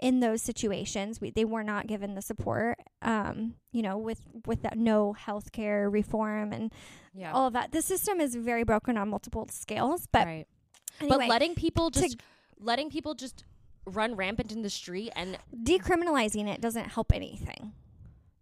[0.00, 1.20] in those situations.
[1.20, 2.78] We they were not given the support.
[3.02, 6.72] Um, you know, with with that no health care reform and
[7.14, 7.32] Yeah.
[7.32, 7.72] all of that.
[7.72, 10.06] The system is very broken on multiple scales.
[10.10, 10.46] But right.
[11.00, 12.16] anyway, but letting people just
[12.58, 13.44] letting people just
[13.86, 17.72] run rampant in the street and decriminalizing it doesn't help anything.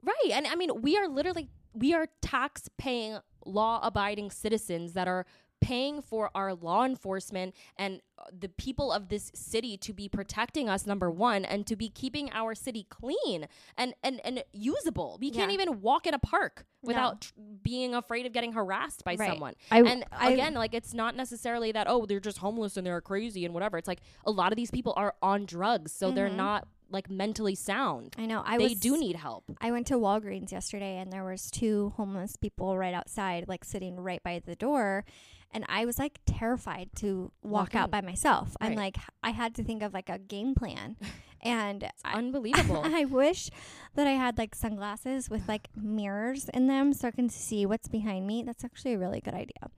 [0.03, 5.07] right and i mean we are literally we are tax paying law abiding citizens that
[5.09, 5.25] are
[5.61, 10.69] paying for our law enforcement and uh, the people of this city to be protecting
[10.69, 13.47] us number 1 and to be keeping our city clean
[13.77, 16.89] and and and usable we can't even walk in a park No.
[16.89, 17.33] without tr-
[17.63, 19.31] being afraid of getting harassed by Right.
[19.31, 22.87] someone I, and I- again, like it's not necessarily that oh they're just homeless and
[22.87, 23.79] they're crazy and whatever.
[23.79, 26.37] It's like a lot of these people are on drugs, so they're Mhm.
[26.37, 28.15] not like mentally sound.
[28.17, 28.43] I know.
[28.47, 29.45] I they was, do need help.
[29.61, 34.01] I went to Walgreens yesterday, and there was two homeless people right outside, like sitting
[34.01, 35.05] right by the door,
[35.53, 38.57] and I was like terrified to walk, Walk out by myself.
[38.61, 40.97] I'm like I had to think of like a game plan.
[41.41, 42.83] And I, Unbelievable.
[42.85, 43.49] I wish
[43.95, 47.87] that I had like sunglasses with like mirrors in them so I can see what's
[47.87, 48.43] behind me.
[48.43, 49.71] That's actually a really good idea.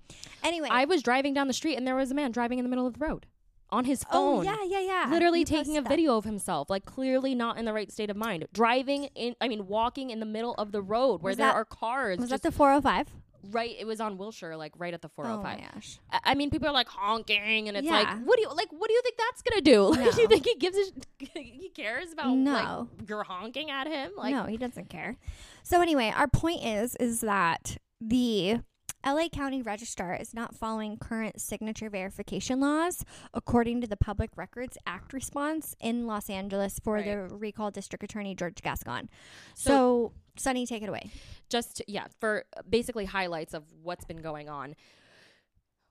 [0.42, 2.70] Anyway, I was driving down the street and there was a man driving in the
[2.70, 3.26] middle of the road
[3.68, 4.46] on his oh phone.
[4.46, 5.06] yeah, yeah, yeah.
[5.10, 5.88] Literally You taking a that.
[5.90, 8.46] video of himself, like clearly not in the right state of mind.
[8.54, 11.54] Driving in, I mean, walking in the middle of the road where Was there that-
[11.56, 12.18] are cars.
[12.20, 13.08] Was just that the 405?
[13.51, 13.74] Right?
[13.78, 15.43] It was on Wilshire, like right at the Oh 405.
[15.59, 15.99] my gosh.
[16.11, 17.93] I- I mean, people are like honking, and it's Yeah.
[18.01, 18.68] like, what do you like?
[18.70, 19.88] What do you think that's gonna do?
[20.01, 20.34] Like, do you No.
[20.34, 22.88] think he gives a sh- he cares about No.
[22.99, 24.12] like you're honking at him?
[24.16, 25.16] Like, no, he doesn't care.
[25.62, 28.61] So anyway, our point is is that the
[29.03, 34.76] LA County Registrar is not following current signature verification laws according to the Public Records
[34.86, 37.07] Act response in Los Angeles for Right.
[37.07, 39.09] the recall district attorney George Gascon.
[39.55, 41.11] So- So, Sunny, take it away.
[41.51, 44.74] just yeah for uh, basically highlights of what's been going on.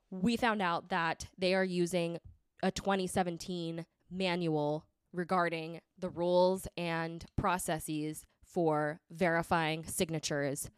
[0.09, 2.17] We found out that they are using
[2.63, 10.69] a 2017 manual regarding the rules and processes for verifying signatures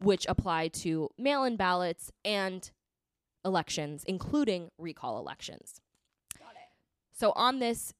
[0.00, 2.70] which apply to mail-in ballots and
[3.46, 5.80] elections including recall elections.
[7.12, 7.94] So on this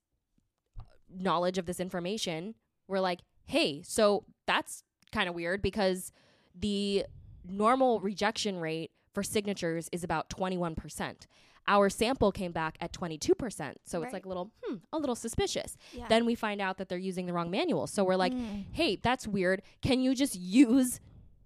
[0.79, 2.55] uh, knowledge of this information
[2.87, 4.83] we're like hey so that's
[5.13, 6.13] kind of weird because
[6.59, 7.05] the
[7.49, 11.27] normal rejection rate for signatures is about 21%.
[11.67, 13.75] Our sample came back at 22%.
[13.85, 14.05] So Right.
[14.07, 15.77] it's like a little, hmm, a little suspicious.
[15.93, 16.09] Yeah.
[16.09, 17.87] Then we find out that they're using the wrong manual.
[17.87, 18.65] So we're like, Mm.
[18.73, 19.63] hey, that's weird.
[19.81, 21.01] Can you just use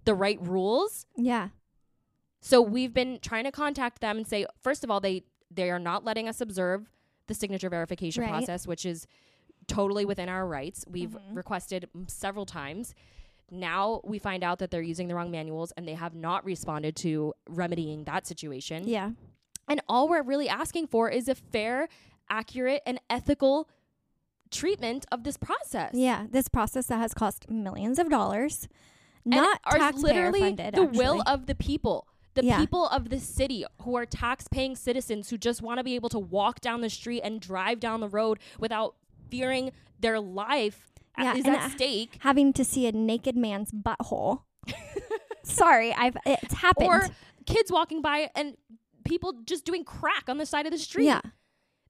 [0.05, 1.07] the right rules?
[1.17, 1.51] Yeah.
[2.41, 5.79] So we've been trying to contact them and say, first of all, they they are
[5.79, 6.91] not letting us observe
[7.27, 8.29] the signature verification Right.
[8.31, 9.07] process, which is
[9.69, 10.85] totally within our rights.
[10.89, 11.37] We've Mhm.
[11.37, 12.95] requested m- several times.
[13.51, 16.97] Now we find out that they're using the wrong manuals and they have not responded
[16.97, 18.89] to remedying that situation.
[18.89, 19.13] Yeah.
[19.69, 21.89] And all we're really asking for is a fair,
[22.29, 23.69] accurate, and ethical
[24.51, 25.93] treatment of this process.
[25.95, 26.27] Yeah.
[26.31, 28.67] This process that has cost millions of dollars,
[29.25, 30.75] And not are taxpayer literally funded.
[30.75, 32.07] the will of the people.
[32.35, 32.59] The Yeah.
[32.61, 36.09] people of the city who are tax paying citizens who just want to be able
[36.11, 38.95] to walk down the street and drive down the road without
[39.31, 42.17] fearing their life Yeah, is at stake.
[42.21, 44.43] having to see a naked man's butthole.
[45.43, 46.89] Sorry, I've it's happened.
[46.89, 47.09] Or
[47.47, 48.57] kids walking by and
[49.05, 51.07] people just doing crack on the side of the street.
[51.07, 51.21] yeah,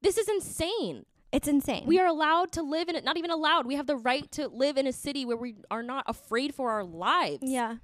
[0.02, 1.04] This is insane.
[1.32, 1.84] it's insane.
[1.86, 3.66] We are allowed to live in it, not even allowed.
[3.66, 6.70] We have the right to live in a city where we are not afraid for
[6.70, 7.40] our lives.
[7.42, 7.76] Yeah.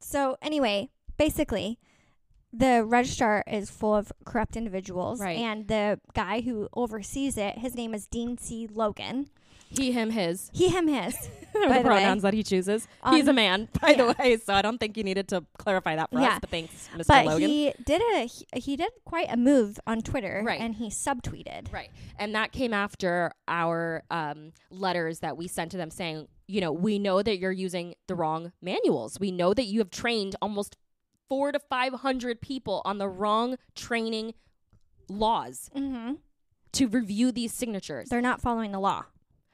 [0.00, 1.78] So anyway, basically,
[2.56, 5.38] the registrar is full of corrupt individuals, Right.
[5.38, 8.66] and the guy who oversees it, his name is Dean C.
[8.72, 9.28] Logan.
[9.68, 10.48] He, him, his.
[10.54, 11.16] He, him, his.
[11.56, 12.86] The pronouns that he chooses.
[13.02, 13.96] Um, He's a man, by yeah.
[13.96, 16.34] the way, so I don't think you needed to clarify that for Yeah.
[16.34, 16.38] us.
[16.40, 17.06] But thanks, Mr.
[17.06, 17.48] But Logan.
[17.48, 20.60] he did a he, he did quite a move on Twitter, Right.
[20.60, 21.72] And he subtweeted.
[21.72, 21.88] Right.
[22.18, 26.72] And that came after our um, letters that we sent to them saying, you know,
[26.72, 29.18] we know that you're using the wrong manuals.
[29.18, 30.76] We know that you have trained almost
[31.28, 34.34] four to 500 people on the wrong training
[35.08, 36.14] laws Mm-hmm.
[36.72, 38.08] to review these signatures.
[38.08, 39.04] They're not following the law.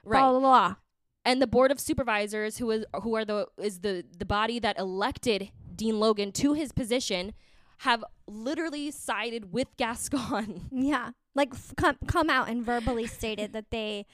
[0.04, 0.20] right.
[0.20, 0.76] Follow the law.
[1.24, 4.78] and the board of supervisors who is who are the is the the body that
[4.78, 7.32] elected Dean Logan to his position
[7.78, 10.62] have literally sided with Gascon.
[10.72, 14.06] Yeah, like f- come come out and verbally stated that they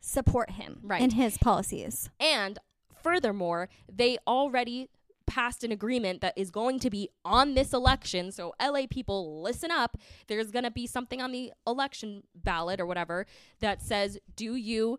[0.00, 1.00] support him Right.
[1.02, 2.10] in his policies.
[2.20, 2.58] And
[3.02, 4.88] furthermore, they already
[5.32, 8.30] passed an agreement that is going to be on this election.
[8.32, 9.96] So, LA people, listen up.
[10.26, 13.24] There's going to be something on the election ballot or whatever
[13.60, 14.98] that says, Do you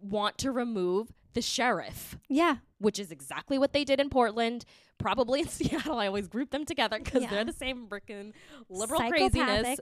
[0.00, 2.16] want to remove the sheriff?
[2.28, 4.64] Yeah, Which is exactly what they did in Portland.
[4.98, 5.98] Probably in Seattle.
[5.98, 7.30] I always group them together because Yeah.
[7.30, 8.32] they're the same freaking
[8.68, 9.80] liberal craziness,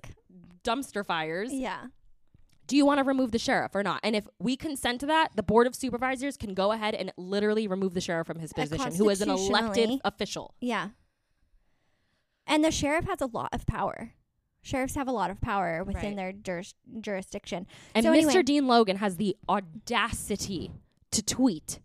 [0.64, 1.53] dumpster fires.
[1.53, 1.87] Yeah,
[2.69, 3.99] do you want to remove the sheriff or not?
[4.05, 7.66] And if we consent to that, the board of supervisors can go ahead and literally
[7.66, 10.55] remove the sheriff from his position, who is an elected official.
[10.61, 10.91] yeah.
[12.47, 14.12] And the sheriff has a lot of power.
[14.62, 16.16] Sheriffs have a lot of power within Right.
[16.16, 17.66] their juris- jurisdiction.
[17.95, 18.16] And So Mr.
[18.16, 20.73] anyway- Dean Logan has the audacity
[21.11, 21.81] to tweet.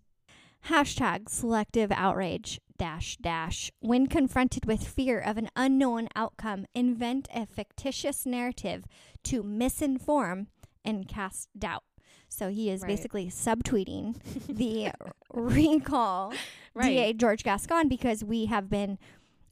[0.67, 3.71] Hashtag selective outrage dash dash.
[3.81, 8.85] When confronted with fear of an unknown outcome, invent a fictitious narrative
[9.23, 10.47] to misinform
[10.85, 11.83] and cast doubt.
[12.29, 12.87] So he is Right.
[12.87, 14.15] basically subtweeting
[14.47, 14.91] the
[15.31, 16.33] recall
[16.73, 16.89] Right.
[16.89, 18.97] DA George Gascon because we have been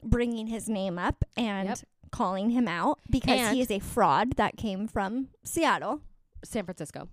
[0.02, 1.78] bringing his name up and Yep.
[2.10, 6.00] calling him out because And- he is a fraud that came from Seattle.
[6.44, 7.08] San Francisco.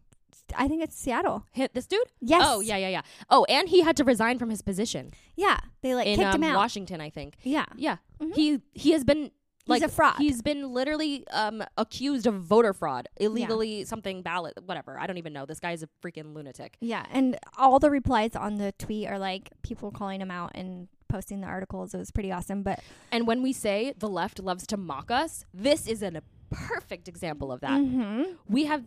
[0.56, 1.46] I think it's Seattle.
[1.52, 2.08] Hit this dude?
[2.20, 2.42] Yes.
[2.44, 3.02] Oh, yeah, yeah, yeah.
[3.30, 5.60] Oh, and he had to resign from his position Yeah.
[5.82, 6.56] They like in kicked um, him out.
[6.58, 7.36] Washington, I think.
[7.44, 7.66] yeah.
[7.76, 7.98] Yeah.
[8.20, 8.34] Mhm.
[8.36, 9.30] He he has been
[9.70, 10.16] like a fraud.
[10.18, 15.00] He's been literally um accused of voter fraud, illegally something ballot, whatever.
[15.00, 15.46] I don't even know.
[15.46, 16.78] This guy's a freaking lunatic.
[16.82, 20.88] Yeah, and all the replies on the tweet are like people calling him out and
[21.08, 21.94] posting the articles.
[21.94, 22.62] It was pretty awesome.
[22.64, 22.80] But
[23.12, 27.52] And when we say the left loves to mock us, this is a perfect example
[27.52, 27.80] of that.
[27.80, 28.36] Mhm.
[28.48, 28.84] We have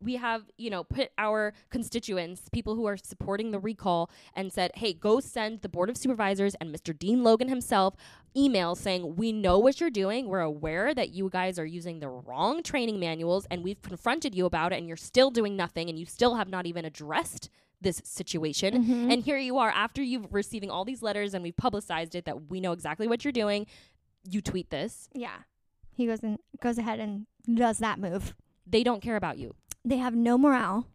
[0.00, 4.70] we have, you know, put our constituents, people who are supporting the recall and said,
[4.76, 6.96] "Hey, go send the board of supervisors and Mr.
[6.96, 7.94] Dean Logan himself
[8.36, 10.28] emails saying, "We know what you're doing.
[10.28, 14.44] We're aware that you guys are using the wrong training manuals and we've confronted you
[14.44, 17.48] about it and you're still doing nothing and you still have not even addressed
[17.80, 18.84] this situation.
[18.84, 19.12] Mhm.
[19.12, 22.50] And here you are after you've receiving all these letters and we've publicized it that
[22.50, 23.66] we know exactly what you're doing.
[24.28, 25.08] You tweet this.
[25.14, 25.42] yeah,
[25.94, 28.34] he goes and goes ahead and does that move.
[28.66, 29.54] They don't care about you.
[29.86, 30.88] They have no morale,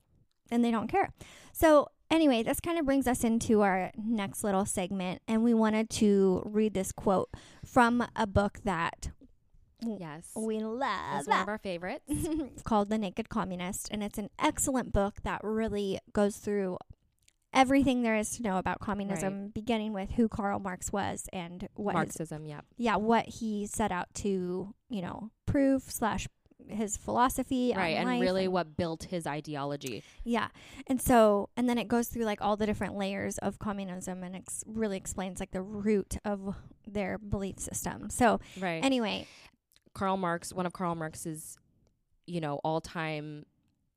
[0.51, 1.11] and they don't care.
[1.53, 5.89] So anyway, this kind of brings us into our next little segment, and we wanted
[5.91, 7.29] to read this quote
[7.65, 9.09] from a book that
[9.83, 10.29] Yes.
[10.35, 10.79] we love.
[10.79, 12.03] That's one of our favorites.
[12.07, 16.77] it's called The Naked Communist, and it's an excellent book that really goes through
[17.53, 21.93] everything there is to know about communism, beginning with who Karl Marx was and what
[21.95, 22.61] his, Marxism, yeah.
[22.77, 26.27] yeah, what he set out to, you know, prove slash
[26.73, 30.03] his philosophy, Right, and life really what built his ideology.
[30.23, 30.49] yeah,
[30.87, 34.35] and so and then it goes through like all the different layers of communism and
[34.35, 36.55] ex- really explains like the root of
[36.87, 38.09] their belief system.
[38.09, 38.83] So Right.
[38.83, 39.27] anyway,
[39.93, 41.57] Karl Marx, one of Karl Marx's,
[42.25, 43.45] you know, all-time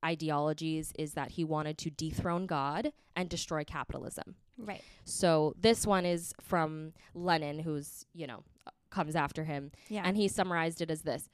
[0.04, 4.36] ideologies is that he wanted to dethrone God and destroy capitalism.
[4.58, 8.42] right, So this one is from Lenin, who's, you know,
[8.90, 11.28] comes after him, yeah, and he summarized it as this.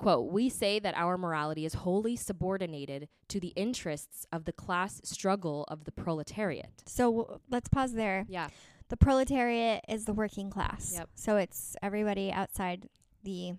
[0.00, 5.00] Quote, we say that our morality is wholly subordinated to the interests of the class
[5.04, 6.82] struggle of the proletariat.
[6.86, 8.24] so w- let's pause there.
[8.28, 8.48] Yeah.
[8.88, 10.92] The proletariat is the working class.
[10.94, 11.10] Yep.
[11.14, 12.88] So it's everybody outside
[13.22, 13.52] the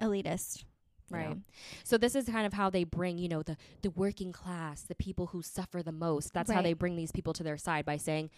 [0.00, 0.64] elitist.
[1.10, 1.30] Right.
[1.30, 1.40] know.
[1.82, 4.94] So this is kind of how they bring, you know, the the working class, the
[4.94, 6.32] people who suffer the most.
[6.32, 8.30] That's how they bring these people to their side by saying,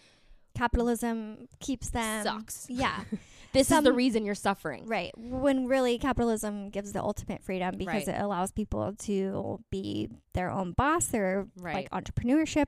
[0.57, 2.23] Capitalism keeps them.
[2.23, 2.67] sucks.
[2.69, 3.03] Yeah.
[3.53, 4.85] This is the reason you're suffering.
[4.87, 5.11] right.
[5.17, 8.15] When really capitalism gives the ultimate freedom because Right.
[8.15, 11.73] it allows people to be their own boss, their Right.
[11.73, 12.65] like entrepreneurship.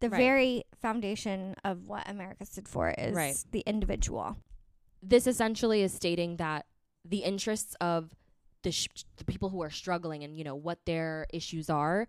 [0.00, 0.18] The Right.
[0.18, 4.36] very foundation of what America stood for is the individual.
[5.02, 6.66] This essentially is stating that
[7.04, 8.12] the interests of
[8.64, 12.08] the, sh- the people who are struggling and, you know, what their issues are,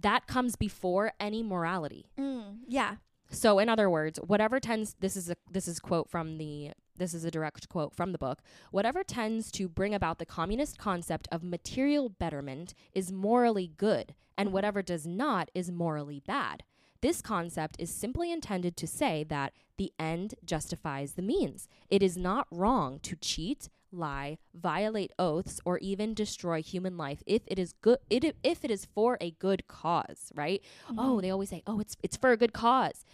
[0.00, 2.06] that comes before any morality.
[2.18, 2.96] Mm, yeah.
[3.30, 7.12] So in other words, whatever tends this is a this is quote from the this
[7.12, 8.40] is a direct quote from the book.
[8.70, 14.52] Whatever tends to bring about the communist concept of material betterment is morally good, and
[14.52, 16.62] whatever does not is morally bad.
[17.02, 21.68] This concept is simply intended to say that the end justifies the means.
[21.90, 27.42] It is not wrong to cheat, lie, violate oaths, or even destroy human life if
[27.46, 30.62] it is good it, if it is for a good cause, right?
[30.90, 31.20] Oh, mm-hmm.
[31.20, 33.04] they always say, "Oh, it's it's for a good cause."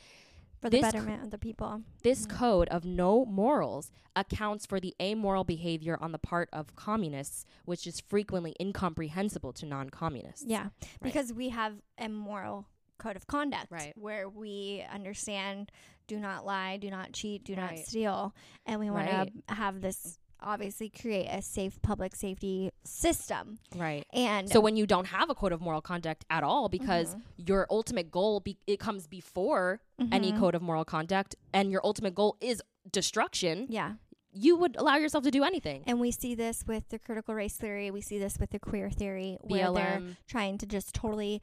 [0.63, 1.83] For the This betterment of the people.
[2.05, 2.31] This mm.
[2.31, 7.85] code of no morals accounts for the amoral behavior on the part of communists, which
[7.85, 10.45] is frequently incomprehensible to non communists.
[10.47, 10.69] Yeah.
[11.03, 12.69] Because we have a moral
[12.99, 13.93] code of conduct Right.
[13.97, 15.73] where we understand
[16.07, 18.35] do not lie, do not cheat, do not steal.
[18.67, 19.49] And we want Right.
[19.49, 23.59] to have this obviously create a safe public safety system.
[23.77, 24.05] Right.
[24.13, 27.21] And So when you don't have a code of moral conduct at all, because Mm-hmm.
[27.49, 29.81] your ultimate goal be- it comes before
[30.11, 30.39] any Mhm.
[30.39, 33.95] code of moral conduct, and your ultimate goal is destruction, yeah.
[34.33, 35.85] you would allow yourself to do anything.
[35.87, 37.91] And we see this with the critical race theory.
[37.91, 41.41] We see this with the queer theory, where they're trying to just totally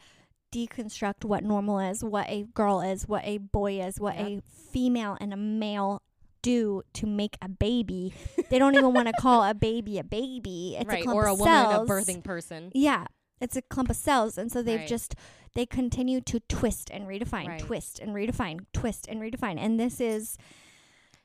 [0.51, 4.41] deconstruct what normal is, what a girl is, what a boy is, what a
[4.71, 6.01] female and a male
[6.41, 8.13] do to make a baby.
[8.49, 10.75] they don't even want to call a baby a baby.
[10.79, 11.03] It's a right.
[11.03, 11.89] clump Or a woman, cells.
[11.89, 12.71] a birthing person.
[12.73, 13.05] Yeah,
[13.41, 14.87] it's a clump of cells, and so they've Right.
[14.87, 15.15] just
[15.55, 17.59] they continue to twist and redefine, Right.
[17.59, 20.37] twist and redefine, twist and redefine, and this is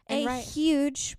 [0.07, 1.17] And a huge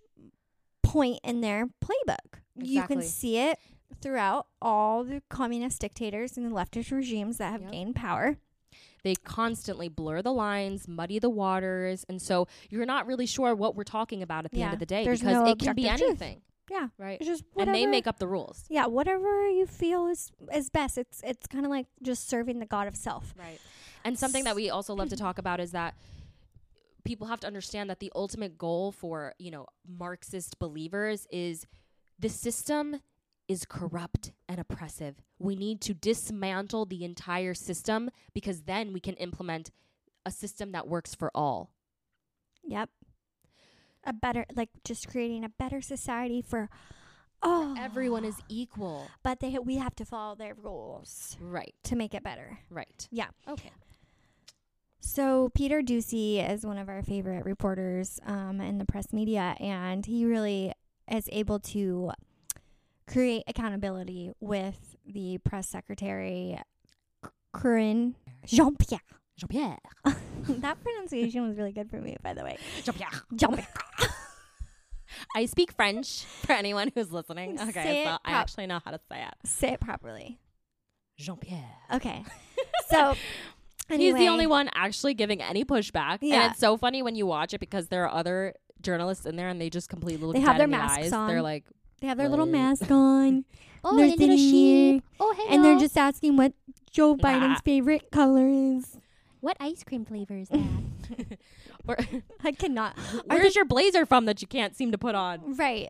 [0.83, 2.39] point in their playbook.
[2.55, 3.59] You can see it
[4.01, 7.71] throughout all the communist dictators and the leftist regimes that have Yep.
[7.71, 8.37] gained power.
[9.05, 13.75] They constantly blur the lines, muddy the waters, and so you're not really sure what
[13.77, 15.83] we're talking about at the end of the day there's because no it can be
[15.83, 16.21] objective truth.
[16.21, 17.17] anything, Yeah, right?
[17.21, 20.97] it's just And they make up the rules, Yeah, whatever you feel is is best.
[20.97, 23.33] It's it's kind of like just serving the god of self.
[23.39, 23.59] right?
[24.03, 25.95] And something that we also love to talk about is that
[27.03, 31.65] people have to understand that the ultimate goal for you know Marxist believers is
[32.19, 33.01] the system
[33.47, 35.15] is corrupt and oppressive.
[35.39, 39.71] We need to dismantle the entire system because then we can implement
[40.25, 41.69] a system that works for all.
[42.63, 42.89] Yep.
[44.03, 46.69] A better, like, just creating a better society for.
[47.43, 49.07] Oh, Everyone is equal.
[49.21, 51.75] but they we have to follow their rules Right.
[51.83, 52.59] to make it better.
[52.71, 53.07] Right.
[53.11, 53.27] Yeah.
[53.47, 53.71] Okay.
[54.99, 60.03] So Peter Doocy is one of our favorite reporters um, in the press media, and
[60.05, 60.71] he really
[61.11, 62.11] is able to
[63.07, 66.59] create accountability with the press secretary,
[67.53, 68.99] Karine Jean Pierre.
[69.37, 69.77] Jean Pierre.
[70.47, 72.57] that pronunciation was really good for me, by the way.
[72.83, 73.09] Jean Pierre.
[73.35, 73.67] Jean Pierre.
[75.35, 77.59] I speak French for anyone who's listening.
[77.59, 79.47] Okay, so I actually know how to say it.
[79.47, 80.39] Say it properly.
[81.17, 81.63] Jean Pierre.
[81.93, 82.23] Okay.
[82.87, 83.15] So
[83.89, 86.19] He's the only one actually giving any pushback.
[86.21, 86.35] Yeah.
[86.43, 89.47] And it's so funny when you watch it because there are other journalists in there
[89.49, 91.13] and they just completely look They have their in the masks eyes.
[91.13, 91.27] on.
[91.27, 91.65] They're like,
[92.01, 93.45] They have their little mask on.
[93.83, 95.03] oh, they're the little sitting sheep.
[95.03, 95.49] there, Oh, hello.
[95.53, 96.53] and they're just asking what
[96.91, 97.29] Joe Nah.
[97.29, 98.97] Biden's favorite color is.
[99.41, 101.37] what ice cream flavor is that?
[101.85, 101.97] Where,
[102.43, 102.97] I cannot.
[103.25, 105.55] Where's your blazer from that you can't seem to put on?
[105.55, 105.89] Right.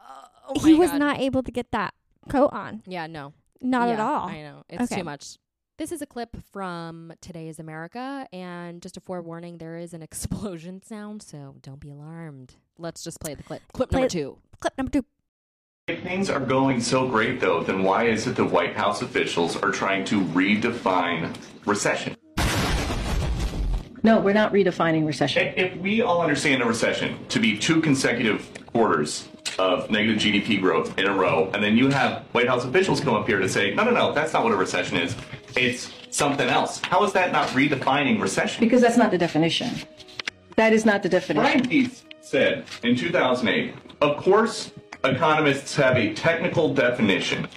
[0.00, 0.24] Oh,
[0.56, 0.98] oh he my was God.
[0.98, 1.92] not able to get that
[2.30, 2.82] coat on.
[2.86, 3.34] Yeah, no.
[3.60, 4.28] Not at all.
[4.28, 4.62] I know.
[4.68, 5.00] It's Okay.
[5.00, 5.36] too much.
[5.76, 10.80] This is a clip from Today's America, and just a forewarning, there is an explosion
[10.84, 12.54] sound, so don't be alarmed.
[12.78, 13.60] Let's just play the clip.
[13.72, 14.38] Clip Play number two.
[14.60, 15.04] Clip number two.
[15.88, 19.56] If things are going so great, though, then why is it the White House officials
[19.56, 21.34] are trying to redefine
[21.66, 22.14] recession?
[24.04, 25.48] No, we're not redefining recession.
[25.48, 29.26] If if we all understand a recession to be two consecutive quarters
[29.58, 33.14] of negative GDP growth in a row, and then you have White House officials come
[33.14, 35.16] up here to say, no, no, no, that's not what a recession is.
[35.56, 36.80] It's something else.
[36.82, 38.60] How is that not redefining recession?
[38.60, 39.70] Because that's not the definition.
[40.56, 41.42] That is not the definition.
[41.42, 41.90] Brian definition.
[41.90, 44.72] Deese said in 2008, of course,
[45.04, 47.48] economists have a technical definition,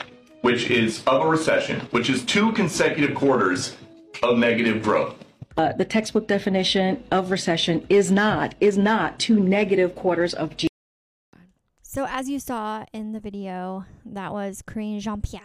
[0.41, 3.75] which is of a recession, which is two consecutive quarters
[4.23, 5.15] of negative growth.
[5.55, 10.67] Uh, the textbook definition of recession is not is not two negative quarters of G.
[11.81, 15.41] So as you saw in the video, that was Karine Jean Pierre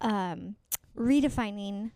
[0.00, 0.54] um,
[0.96, 1.92] redefining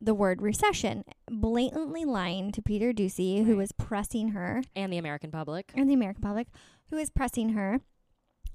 [0.00, 5.30] the word recession, blatantly lying to Peter Doocy, who was pressing her, And the American
[5.30, 5.72] public.
[5.74, 6.48] and the American public,
[6.90, 7.80] who is pressing her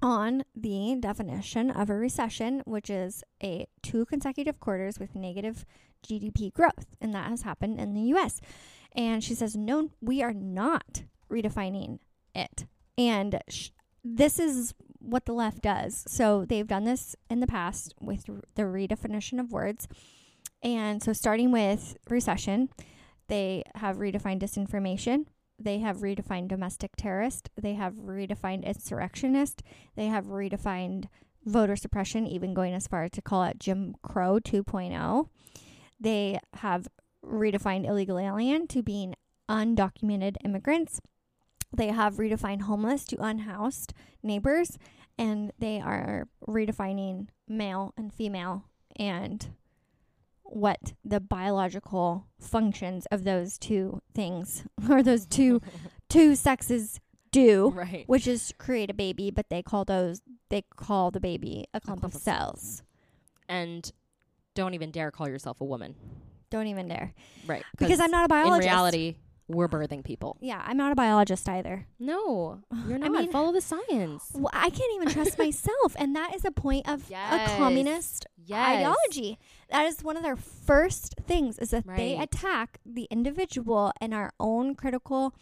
[0.01, 5.65] on the definition of a recession, which is a two consecutive quarters with negative
[6.05, 8.41] GDP growth, and that has happened in the U.S.
[8.95, 11.99] And she says, "No, we are not redefining
[12.33, 12.65] it."
[12.97, 13.69] And sh-
[14.03, 14.73] this is
[15.05, 16.03] what the left does.
[16.07, 19.87] So they've done this in the past with the redefinition of words.
[20.63, 22.69] And so, starting with recession,
[23.27, 25.25] they have redefined disinformation.
[25.59, 27.49] They have redefined domestic terrorist.
[27.55, 29.61] They have redefined insurrectionist.
[29.95, 31.05] They have redefined
[31.45, 35.29] voter suppression, even going as far to call it Jim Crow 2.0.
[35.99, 36.87] They have
[37.23, 39.15] redefined illegal alien to being
[39.49, 40.99] undocumented immigrants.
[41.75, 44.77] They have redefined homeless to unhoused neighbors.
[45.17, 48.65] And they are redefining male and female
[48.97, 49.47] and
[50.43, 55.61] what the biological functions of those two things or those two
[56.09, 56.99] two sexes
[57.31, 58.03] do Right.
[58.07, 62.01] which is create a baby but they call those they call the baby a clump,
[62.01, 62.61] clump of of cells.
[62.61, 62.83] cells
[63.49, 63.91] And
[64.53, 65.95] don't even dare call yourself a woman.
[66.49, 67.13] don't even dare
[67.47, 67.63] Right.
[67.77, 69.15] because i'm not a biologist in reality,
[69.47, 70.37] we're birthing people.
[70.41, 73.09] yeah i'm not a biologist either No, you're not.
[73.09, 74.31] I mean- Follow the science.
[74.33, 77.51] well, i can't even trust myself and that is a point of Yes.
[77.51, 78.77] a communist Yes.
[78.77, 79.39] ideology
[79.71, 84.31] that is one of their first things is that they attack the individual and our
[84.39, 85.33] own critical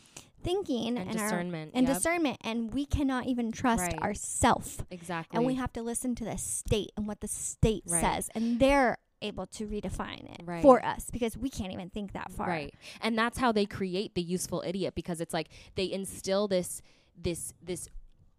[0.43, 1.95] thinking And and, our- discernment, and yep.
[1.95, 4.01] discernment and we cannot even trust Right.
[4.01, 5.38] ourself Exactly.
[5.38, 8.01] and we have to listen to the state and what the state Right.
[8.01, 10.62] says and they're able to redefine it Right.
[10.62, 12.74] for us because we can't even think that far Right.
[13.02, 16.82] And that's how they create the useful idiot because it's like they instill this
[17.18, 17.90] this this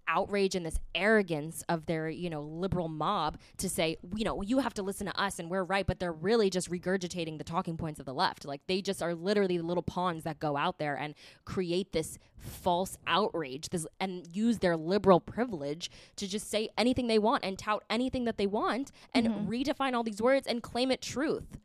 [0.09, 4.59] outrage and this arrogance of their, you know, liberal mob to say, you know, you
[4.59, 7.77] have to listen to us and we're right, but they're really just regurgitating the talking
[7.77, 8.45] points of the left.
[8.45, 12.19] Like they just are literally the little pawns that go out there and create this
[12.39, 17.59] false outrage this and use their liberal privilege to just say anything they want and
[17.59, 19.51] tout anything that they want and mm-hmm.
[19.51, 21.59] redefine all these words and claim it truth.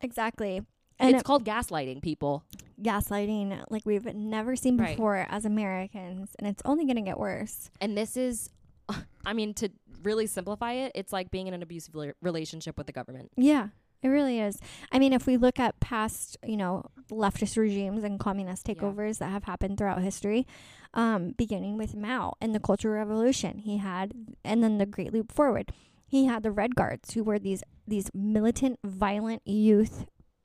[0.00, 0.62] exactly
[0.98, 2.44] and it's it- called gaslighting people.
[2.82, 4.96] gaslighting like we've never seen Right.
[4.96, 8.50] before as americans and it's only going to get worse And this is,
[9.24, 9.70] I mean, to
[10.02, 13.30] really simplify it, it's like being in an abusive relationship with the government.
[13.36, 13.68] yeah
[14.02, 14.58] It really is.
[14.92, 18.74] I mean, if we look at past, you know, leftist regimes and communist Yeah.
[18.74, 20.46] takeovers that have happened throughout history,
[20.92, 24.12] um, beginning with Mao and the Cultural Revolution, he had,
[24.44, 25.72] and then the Great Leap Forward,
[26.06, 30.04] he had the Red Guards, who were these these militant, violent youth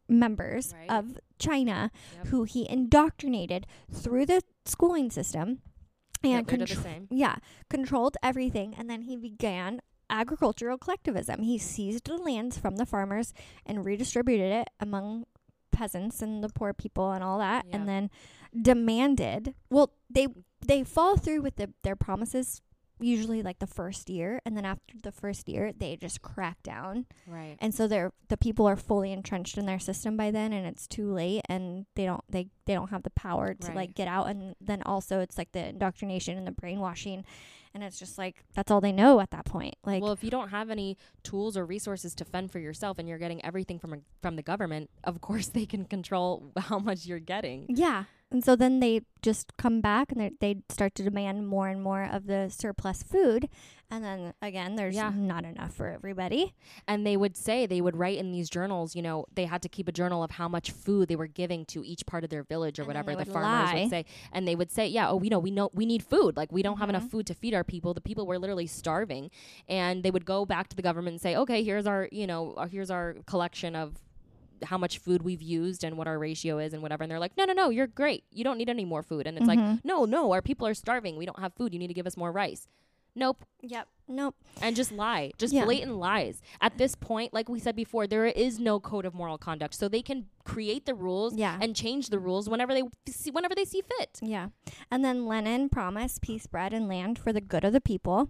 [0.09, 0.89] members Right.
[0.89, 2.27] of China, Yep.
[2.27, 5.61] who he indoctrinated through the schooling system,
[6.23, 7.07] and Hitler did the same.
[7.11, 7.37] yeah,
[7.69, 11.43] controlled everything, and then he began agricultural collectivism.
[11.43, 13.33] He seized the lands from the farmers
[13.65, 15.25] and redistributed it among
[15.71, 17.75] peasants and the poor people and all that, Yeah.
[17.77, 18.09] and then
[18.59, 19.53] demanded.
[19.69, 20.27] Well, they
[20.65, 22.61] they fall through with the, their promises
[22.99, 27.05] usually like the first year, and then after the first year, they just crack down,
[27.27, 27.55] Right.
[27.59, 30.87] and so they're the people are fully entrenched in their system by then, and it's
[30.87, 33.75] too late, and they don't they they don't have the power to Right.
[33.75, 37.25] like get out, and then also it's like the indoctrination and the brainwashing
[37.75, 40.31] and it's just like that's all they know at that point like well, if you
[40.31, 43.93] don't have any tools or resources to fend for yourself, and you're getting everything from
[43.93, 47.65] a, from the government, of course they can control how much you're getting.
[47.69, 51.81] yeah and so then they just come back and they start to demand more and
[51.83, 53.49] more of the surplus food
[53.91, 55.11] and then again there's Yeah.
[55.13, 56.53] not enough for everybody
[56.87, 59.69] And they would say they would write in these journals, you know, they had to
[59.69, 62.43] keep a journal of how much food they were giving to each part of their
[62.43, 63.81] village or And whatever the would farmers lie.
[63.81, 64.05] would say.
[64.31, 66.37] And they would say, yeah, oh, we know we know we need food.
[66.37, 67.11] Like we don't have enough Mhm.
[67.11, 67.93] food to feed our people.
[67.93, 69.29] The people were literally starving,
[69.67, 72.53] and they would go back to the government and say, okay, here's our, you know,
[72.53, 73.97] uh, here's our collection of
[74.63, 77.35] how much food we've used and what our ratio is and whatever and they're like
[77.37, 78.23] no no no you're great.
[78.31, 79.27] You don't need any more food.
[79.27, 79.81] And it's like Mhm.
[79.83, 81.17] no no our people are starving.
[81.17, 81.73] We don't have food.
[81.73, 82.67] You need to give us more rice.
[83.15, 83.43] Nope.
[83.61, 83.87] Yep.
[84.07, 84.35] Nope.
[84.61, 85.31] And just lie.
[85.37, 85.65] Just Yeah.
[85.65, 86.41] blatant lies.
[86.61, 89.73] At this point like we said before there is no code of moral conduct.
[89.75, 91.57] So they can create the rules Yeah.
[91.61, 94.19] and change the rules whenever they see whenever they see fit.
[94.21, 94.49] Yeah.
[94.91, 98.29] And then lenin promised peace bread and land for the good of the people.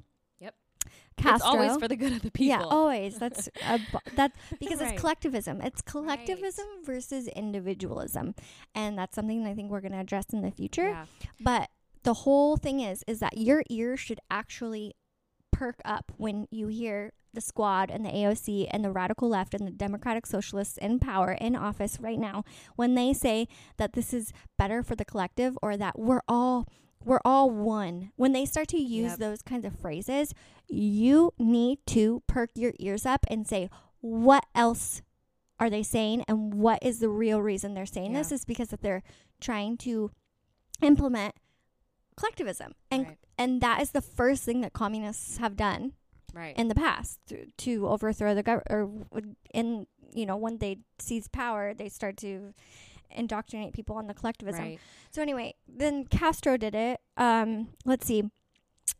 [1.22, 3.18] Castro, it's always for the good of the people Yeah, always.
[3.20, 4.94] That's a, bu- that because Right.
[4.94, 5.62] it's collectivism.
[5.62, 8.36] It's collectivism versus individualism,
[8.76, 10.90] and that's something I think we're going to address in the future.
[10.90, 11.06] Yeah.
[11.40, 11.70] But
[12.04, 14.96] the whole thing is, is that your ear should actually
[15.52, 19.68] perk up when you hear the squad and the AOC and the radical left and
[19.68, 22.44] the Democratic Socialists in power in office right now
[22.76, 23.48] when they say
[23.78, 26.66] that this is better for the collective or that we're all
[27.06, 28.12] we're all one.
[28.16, 29.20] When they start to use Yep.
[29.20, 30.34] those kinds of phrases,
[30.68, 33.70] you need to perk your ears up and say
[34.02, 35.02] what else
[35.60, 38.82] are they saying and what is the real reason they're saying this is because that
[38.82, 39.04] they're
[39.42, 40.10] trying to
[40.82, 41.36] implement
[42.16, 43.18] collectivism and Right.
[43.38, 45.94] and that is the first thing that communists have done
[46.34, 49.22] right in the past to, to overthrow the government or
[49.54, 52.54] in you know when they seize power they start to
[53.12, 54.62] indoctrinate people on the collectivism.
[54.64, 54.80] Right.
[55.12, 57.00] So anyway then castro did it.
[57.18, 58.24] Um let's see.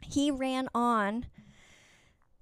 [0.02, 1.26] He ran on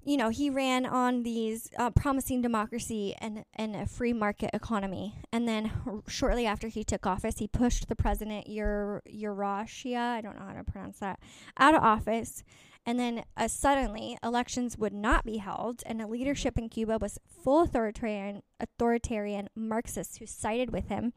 [0.03, 5.15] you know he ran on these uh, promising democracy and and a free market economy.
[5.33, 10.21] And then r- shortly after he took office he pushed the president Ur- Urashia I
[10.21, 11.19] don't know how to pronounce that
[11.57, 12.43] out of office.
[12.85, 17.19] And then uh, suddenly elections would not be held and the leadership in Cuba was
[17.27, 21.11] full authoritarian authoritarian Marxists who sided with him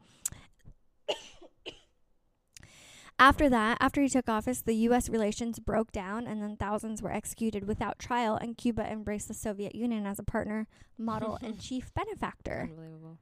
[3.21, 5.07] After that, after he took office, the U.S.
[5.07, 9.75] relations broke down and then thousands were executed without trial, and Cuba embraced the Soviet
[9.75, 12.67] Union as a partner, model, and chief benefactor.
[12.71, 13.19] unbelievable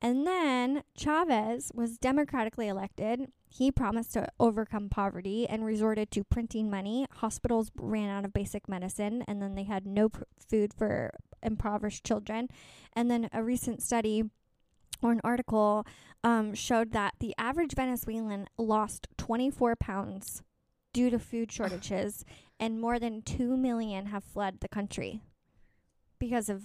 [0.00, 3.32] And then Chavez was democratically elected.
[3.48, 7.06] He promised to overcome poverty and resorted to printing money.
[7.16, 12.04] Hospitals ran out of basic medicine, and then they had no pr- food for impoverished
[12.04, 12.48] children.
[12.94, 14.22] And then a recent study
[15.02, 15.86] or an article
[16.24, 20.42] um, showed that the average Venezuelan lost 24 pounds
[20.92, 22.24] due to food shortages,
[22.58, 25.22] and more than 2 million have fled the country
[26.18, 26.62] because of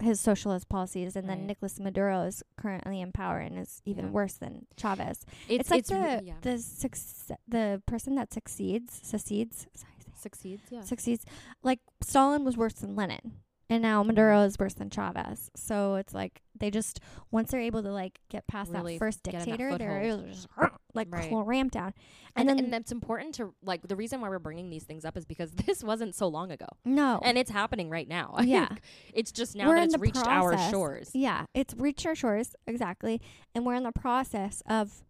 [0.00, 1.14] his socialist policies.
[1.16, 4.10] And then Nicolas Maduro is currently in power and is even Yeah.
[4.10, 5.24] worse than Chavez.
[5.48, 6.34] it's, It's, like it's re- the yeah.
[6.40, 11.24] the suc- the person that succeeds succeeds sorry, succeeds yeah succeeds
[11.62, 13.34] like Stalin was worse than Lenin.
[13.70, 15.50] And now Maduro is worse than Chavez.
[15.54, 17.00] So it's like they just
[17.30, 20.20] once they're able to like get past Really that first in that dictator, they're foothold.
[20.20, 20.48] able to just
[20.94, 21.28] like Right.
[21.30, 21.92] clamp down.
[22.34, 25.04] and, And, then and that's important to like the reason why we're bringing these things
[25.04, 28.68] up is because this wasn't so long ago no, and it's happening right now Yeah.
[29.12, 33.20] it's just now We're that it's reached our shores yeah, it's reached our shores exactly,
[33.54, 35.04] and we're in the process of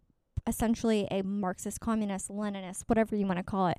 [0.47, 3.77] essentially a Marxist, communist, Leninist, whatever you want to call it,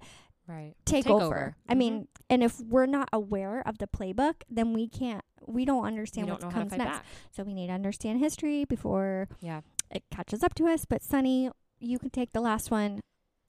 [0.50, 1.24] right take, Take over.
[1.24, 1.56] over.
[1.68, 1.78] I Mhm.
[1.78, 5.24] mean, and if we're not aware of the playbook, then we can't.
[5.46, 6.84] We don't we understand don't what comes next.
[6.84, 10.84] back So we need to understand history before yeah it catches up to us.
[10.84, 13.00] But Sunny, you can take the last one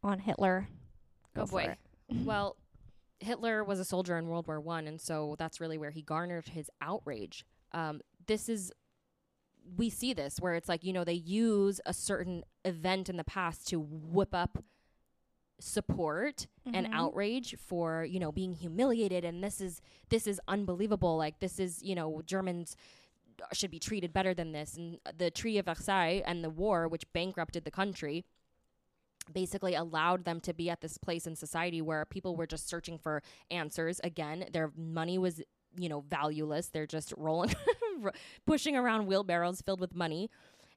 [0.03, 0.67] on Hitler.
[1.35, 1.75] Go oh for boy
[2.09, 2.25] it.
[2.25, 2.55] well
[3.19, 6.49] hitler was a soldier in world war one and so that's really where he garnered
[6.49, 8.71] his outrage um, this is
[9.77, 13.23] we see this where it's like you know they use a certain event in the
[13.23, 14.63] past to whip up
[15.61, 16.93] support and Mhm.
[16.93, 21.17] outrage for you know being humiliated and this is this is unbelievable.
[21.17, 22.75] Like this is you know germans
[23.53, 24.75] should be treated better than this.
[24.77, 28.25] And the treaty of versailles and the war which bankrupted the country
[29.31, 32.97] basically allowed them to be at this place in society where people were just searching
[32.97, 33.99] for answers.
[34.03, 35.41] Again their money was
[35.77, 36.69] you know valueless.
[36.69, 37.53] They're just rolling
[38.45, 40.29] pushing around wheelbarrows filled with money.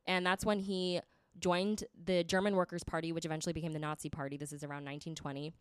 [0.06, 1.00] And that's when he
[1.38, 4.36] joined the German Workers' Party, which eventually became the Nazi Party.
[4.36, 5.52] This is around 1920.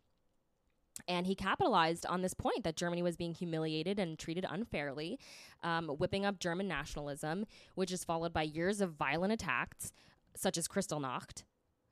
[1.08, 5.20] And he capitalized on this point that Germany was being humiliated and treated unfairly,
[5.64, 7.45] um, whipping up German nationalism,
[7.76, 9.91] which is followed by years of violent attacks,
[10.36, 11.44] such as Kristallnacht.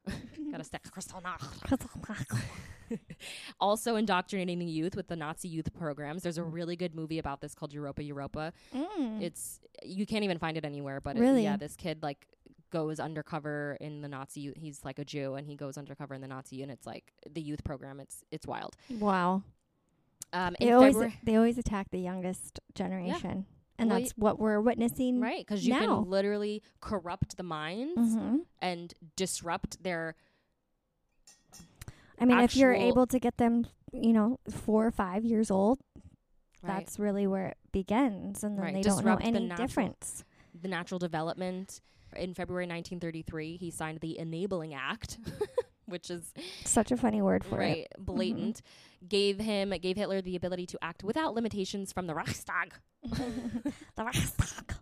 [0.51, 1.61] Gotta stick Kristallnacht.
[3.59, 6.23] also indoctrinating the youth with the Nazi youth programs.
[6.23, 8.53] There's a really good movie about this called Europa Europa.
[8.73, 9.21] Mm.
[9.21, 11.41] It's you can't even find it anywhere, but Really?
[11.41, 12.27] it, yeah, this kid like
[12.71, 14.51] goes undercover in the Nazi.
[14.55, 17.41] He's like a Jew, and he goes undercover in the Nazi, and it's like the
[17.41, 17.99] youth program.
[17.99, 18.75] It's it's wild.
[18.89, 19.43] Wow.
[20.33, 23.45] Um, They always February, they always attack the youngest generation,
[23.77, 25.19] and Well, that's what we're witnessing.
[25.19, 25.45] right?
[25.45, 25.79] Because you now.
[26.01, 30.15] can literally corrupt the minds hmm and disrupt their
[32.19, 35.79] I mean, if you're able to get them, you know, four or five years old,
[35.95, 36.05] right,
[36.77, 38.73] that's really where it begins, and then Right.
[38.75, 40.23] they don't know Disrupt the any natural- difference.
[40.53, 41.81] the natural development.
[42.15, 45.17] In February 1933, he signed the Enabling Act,
[45.85, 46.33] which is
[46.65, 47.91] Such a funny word for right it.
[47.99, 48.61] blatant.
[49.07, 52.73] Gave him gave Hitler the ability to act without limitations from the Reichstag.
[53.03, 53.73] the
[54.03, 54.73] Reichstag.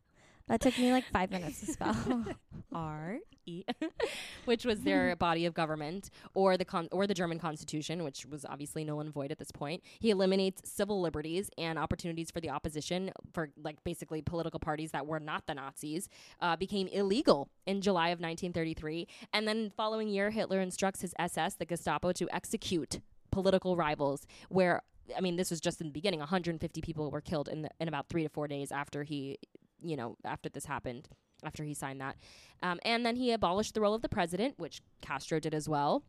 [0.47, 2.25] That took me like five minutes to spell.
[2.73, 3.17] R
[3.49, 3.65] E,
[4.45, 8.45] which was their body of government, or the con- or the German Constitution, which was
[8.45, 9.83] obviously null and void at this point.
[9.99, 15.07] He eliminates civil liberties and opportunities for the opposition, for like basically political parties that
[15.07, 16.09] were not the Nazis,
[16.41, 19.07] uh, became illegal in July of 1933.
[19.33, 22.99] And then following year, Hitler instructs his SS, the Gestapo, to execute
[23.31, 24.27] political rivals.
[24.49, 24.83] Where
[25.17, 26.19] I mean, this was just in the beginning.
[26.19, 29.39] 150 people were killed in the, in about three to four days after he,
[29.81, 31.09] you know, after this happened
[31.43, 32.15] after he signed that.
[32.61, 36.03] Um, and then he abolished the role of the president, which Castro did as well.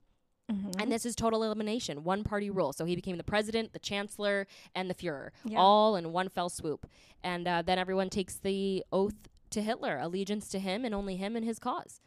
[0.50, 0.80] Mhm.
[0.80, 2.72] And this is total elimination, one party rule.
[2.72, 5.58] So he became the president, the chancellor, and the Fuhrer, Yeah.
[5.60, 6.88] all in one fell swoop.
[7.22, 11.36] And uh, then everyone takes the oath to Hitler, allegiance to him and only him
[11.36, 12.00] and his cause.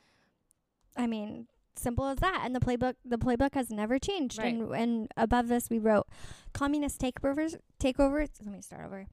[0.98, 2.42] I mean, simple as that.
[2.44, 4.38] And the playbook, the playbook has never changed.
[4.38, 4.54] Right.
[4.54, 6.08] And and above this, we wrote
[6.54, 7.56] communist takeovers.
[7.80, 8.30] Takeovers.
[8.44, 9.08] Let me start over.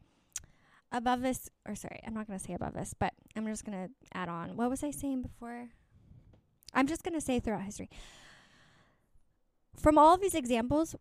[0.93, 3.87] Above this, or sorry, I'm not going to say above this, but I'm just going
[3.87, 4.57] to add on.
[4.57, 5.69] What was I saying before?
[6.75, 7.89] I'm just going to say throughout history.
[9.77, 10.97] From all of these examples,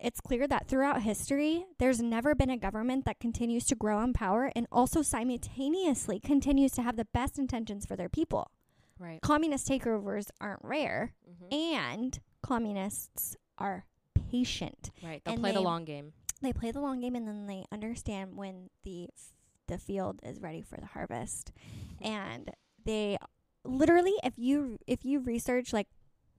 [0.00, 4.12] it's clear that throughout history, there's never been a government that continues to grow in
[4.12, 8.50] power and also simultaneously continues to have the best intentions for their people
[8.98, 9.20] Right.
[9.22, 11.54] communist takeovers aren't rare Mm-hmm.
[11.54, 13.84] and communists are
[14.30, 15.22] patient Right.
[15.24, 16.12] They'll play the long game.
[16.42, 19.32] They play the long game and then they understand when the f-
[19.68, 21.52] the field is ready for the harvest
[22.00, 22.50] and
[22.84, 23.16] they
[23.64, 25.86] literally if you if you research like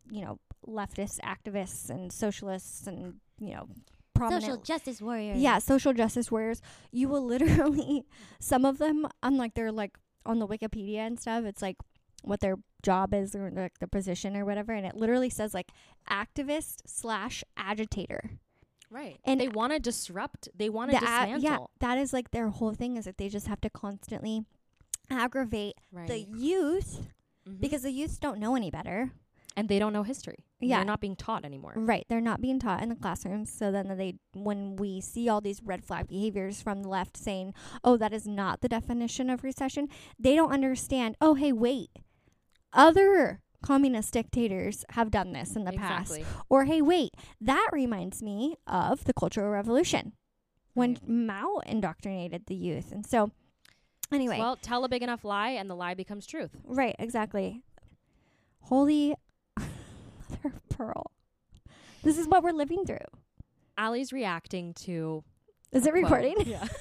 [0.09, 3.67] you know leftist activists and socialists and you know
[4.13, 5.37] prominent justice warriors.
[5.37, 6.61] yeah, social justice warriors.
[6.91, 8.05] You will literally
[8.39, 11.45] some of them on like they're like on the Wikipedia and stuff.
[11.45, 11.77] It's like
[12.23, 15.71] what their job is or like the position or whatever, and it literally says like
[16.09, 18.31] activist slash agitator.
[18.91, 19.17] Right.
[19.23, 20.49] And they want to disrupt.
[20.53, 21.39] They want to The dismantle.
[21.41, 24.43] yeah, that is like their whole thing is that they just have to constantly
[25.09, 26.07] aggravate Right.
[26.07, 27.07] the youth
[27.47, 27.59] Mhm.
[27.59, 29.11] because the youth don't know any better.
[29.57, 30.45] and they don't know history.
[30.61, 30.77] Yeah.
[30.77, 31.73] They're not being taught anymore.
[31.75, 32.05] Right.
[32.07, 33.51] They're not being taught in the classrooms.
[33.51, 37.53] So then they, when we see all these red flag behaviors from the left saying,
[37.83, 41.89] oh, that is not the definition of recession, they don't understand, oh, hey, wait.
[42.71, 46.23] Other communist dictators have done this in the Exactly.
[46.23, 46.35] past.
[46.49, 50.13] Or, hey, wait, that reminds me of the Cultural Revolution
[50.73, 51.07] when Right.
[51.09, 52.91] Mao indoctrinated the youth.
[52.91, 53.31] And so,
[54.11, 54.39] anyway.
[54.39, 56.51] Well, tell a big enough lie, and the lie becomes truth.
[56.65, 57.61] right, exactly.
[58.61, 59.15] Holy
[59.59, 61.11] mother pearl.
[62.03, 62.97] This is what we're living through.
[63.77, 65.23] Allie's reacting to
[65.71, 66.03] Is it quote.
[66.03, 66.35] recording?
[66.45, 66.67] Yeah.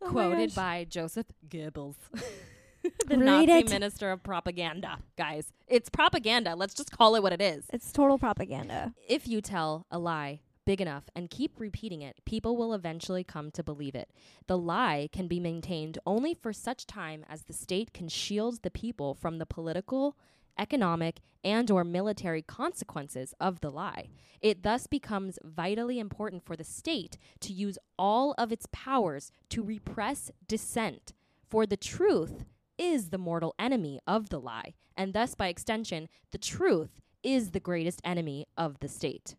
[0.00, 1.96] Oh quoted by Joseph Goebbels,
[3.06, 3.70] the Read Nazi it.
[3.70, 4.98] minister of propaganda.
[5.16, 6.54] Guys, it's propaganda.
[6.56, 7.66] Let's just call it what it is.
[7.72, 8.94] It's total propaganda.
[9.08, 13.50] If you tell a lie big enough and keep repeating it, people will eventually come
[13.50, 14.10] to believe it.
[14.46, 18.70] The lie can be maintained only for such time as the state can shield the
[18.70, 20.16] people from the political,
[20.58, 24.08] economic, and or military consequences of the lie.
[24.40, 29.62] It thus becomes vitally important for the state to use all of its powers to
[29.62, 31.12] repress dissent
[31.48, 32.44] For the truth
[32.78, 37.60] is the mortal enemy of the lie, and thus, by extension, the truth is the
[37.60, 39.34] greatest enemy of the state.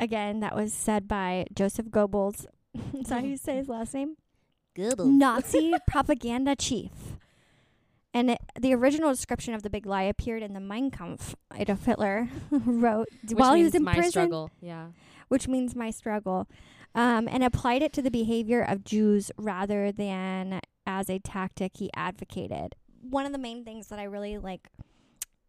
[0.00, 2.46] Again, that was said by Joseph Goebbels.
[2.98, 4.16] Is that how you say his last name?
[4.76, 5.06] Goebbels.
[5.06, 6.90] Nazi propaganda chief.
[8.14, 11.84] And it, the original description of the big lie appeared in the Mein Kampf Adolf
[11.84, 14.50] Hitler wrote Which while he was in my prison, struggle.
[14.60, 14.88] Yeah.
[15.28, 16.46] which means my struggle,
[16.94, 21.90] um, and applied it to the behavior of Jews rather than as a tactic he
[21.94, 22.74] advocated.
[23.00, 24.68] One of the main things that I really like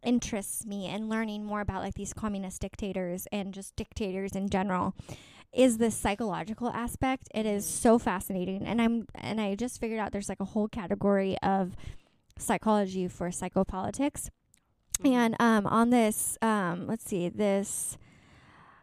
[0.02, 4.94] interests me in learning more about like these communist dictators and just dictators in general
[5.52, 7.28] is the psychological aspect.
[7.34, 10.68] It is so fascinating and I'm and I just figured out there's like a whole
[10.68, 11.76] category of
[12.38, 14.30] psychology for psychopolitics.
[15.04, 17.96] And um on this um let's see this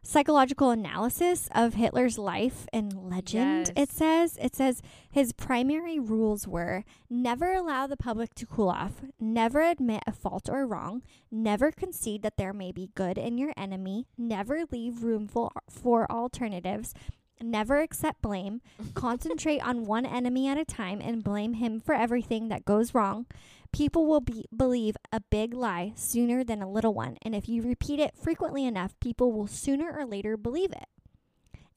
[0.03, 4.37] psychological analysis of Hitler's life and legend it says.
[4.41, 10.03] It says his primary rules were never allow the public to cool off never admit
[10.07, 14.63] a fault or wrong never concede that there may be good in your enemy never
[14.71, 16.93] leave room for, for alternatives
[17.41, 18.61] never accept blame
[18.93, 23.25] concentrate on one enemy at a time and blame him for everything that goes wrong
[23.73, 27.61] people will be, believe a big lie sooner than a little one and if you
[27.61, 30.87] repeat it frequently enough people will sooner or later believe it.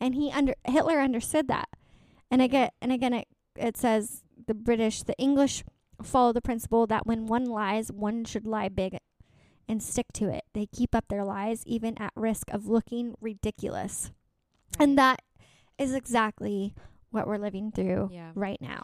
[0.00, 1.68] And he under hitler understood that.
[2.30, 5.64] And again and again it, it says the british the english
[6.02, 8.98] follow the principle that when one lies one should lie big
[9.68, 10.44] and stick to it.
[10.52, 14.12] They keep up their lies even at risk of looking ridiculous.
[14.78, 15.22] And that
[15.78, 16.74] is exactly
[17.10, 18.32] what we're living through Yeah.
[18.34, 18.82] right now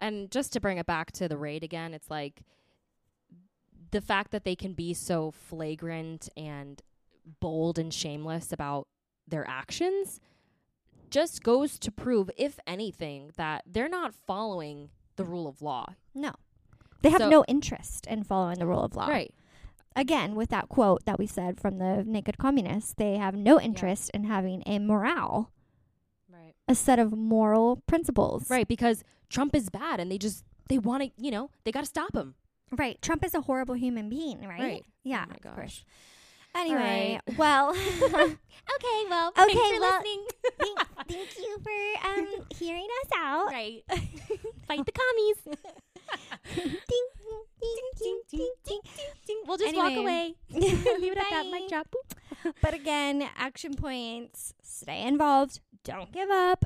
[0.00, 2.42] And just to bring it back to the raid again, it's like
[3.90, 6.82] the fact that they can be so flagrant and
[7.40, 8.88] bold and shameless about
[9.26, 10.20] their actions
[11.10, 15.86] just goes to prove, if anything, that they're not following the rule of law.
[16.14, 16.32] no
[17.02, 19.32] they have So- no interest in following the rule of law Right.
[19.94, 24.10] again with that quote that we said from the naked communists they have no interest
[24.12, 25.52] in having a morale
[26.28, 26.54] Right.
[26.66, 28.66] a set of moral principles Right.
[28.66, 29.04] Because
[29.34, 32.14] Trump is bad and they just, they want to, you know, they got to stop
[32.14, 32.34] him.
[32.72, 34.84] right trump is a horrible human being right, Right.
[35.04, 35.54] yeah Oh my of gosh.
[35.54, 35.84] course
[36.62, 37.38] anyway right.
[37.42, 37.66] well
[38.76, 39.00] Okay.
[39.10, 40.78] Well, Okay, well- thank,
[41.12, 42.26] thank you for um
[42.58, 43.82] hearing us out right.
[44.68, 45.38] Fight the commies.
[46.54, 46.78] ding,
[47.60, 48.80] ding, ding, ding, ding,
[49.26, 49.36] ding.
[49.46, 50.34] We'll just walk away.
[50.50, 51.46] Leave it at that.
[51.52, 51.88] Mic drop.
[52.62, 56.64] But again action points stay involved don't give up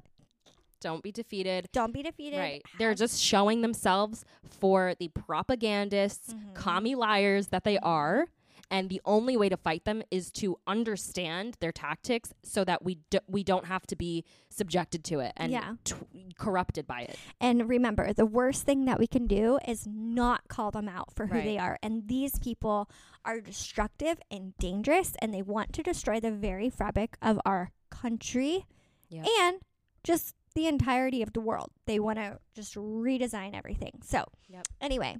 [0.80, 1.68] Don't be defeated.
[1.72, 2.62] don't be defeated Right.
[2.78, 6.54] They're just showing themselves for the propagandists, Mhm.
[6.54, 8.28] commie liars that they are.
[8.70, 12.96] And the only way to fight them is to understand their tactics so that we
[13.08, 15.76] do, we don't have to be subjected to it and Yeah.
[15.84, 15.94] t-
[16.38, 17.16] corrupted by it.
[17.40, 21.28] And remember, the worst thing that we can do is not call them out for
[21.28, 21.44] who Right.
[21.44, 21.78] they are.
[21.82, 22.90] And these people
[23.24, 28.66] are destructive and dangerous, and they want to destroy the very fabric of our country
[29.08, 29.26] Yep.
[29.40, 29.60] and
[30.04, 31.70] just the entirety of the world.
[31.86, 34.00] They want to just redesign everything.
[34.04, 34.66] So, Yep.
[34.80, 35.16] anyway,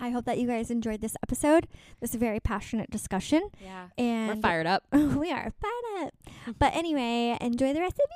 [0.00, 1.66] I hope that you guys enjoyed this episode,
[2.00, 3.48] this very passionate discussion.
[3.60, 3.88] Yeah.
[3.98, 4.84] And We're fired up.
[4.92, 6.14] we are fired up.
[6.58, 8.06] but anyway, enjoy the rest of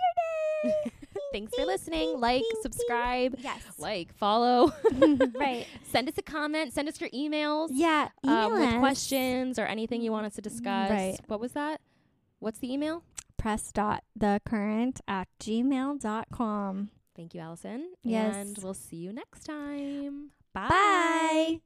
[0.65, 0.93] your day.
[1.33, 2.21] Thanks for listening.
[2.21, 3.63] Like, subscribe, Yes.
[3.79, 4.73] like, follow.
[5.35, 5.67] right.
[5.85, 6.73] Send us a comment.
[6.73, 7.69] Send us your emails.
[7.73, 8.09] Yeah.
[8.23, 10.91] um, with questions or anything you want us to discuss.
[10.91, 11.19] Right.
[11.27, 11.81] What was that?
[12.39, 13.03] What's the email?
[13.37, 16.91] Press dot the current at gmail.com.
[17.15, 17.93] Thank you, Allison.
[18.03, 18.35] Yes.
[18.35, 20.31] And we'll see you next time.
[20.55, 20.69] Bye.
[20.69, 21.61] Bye.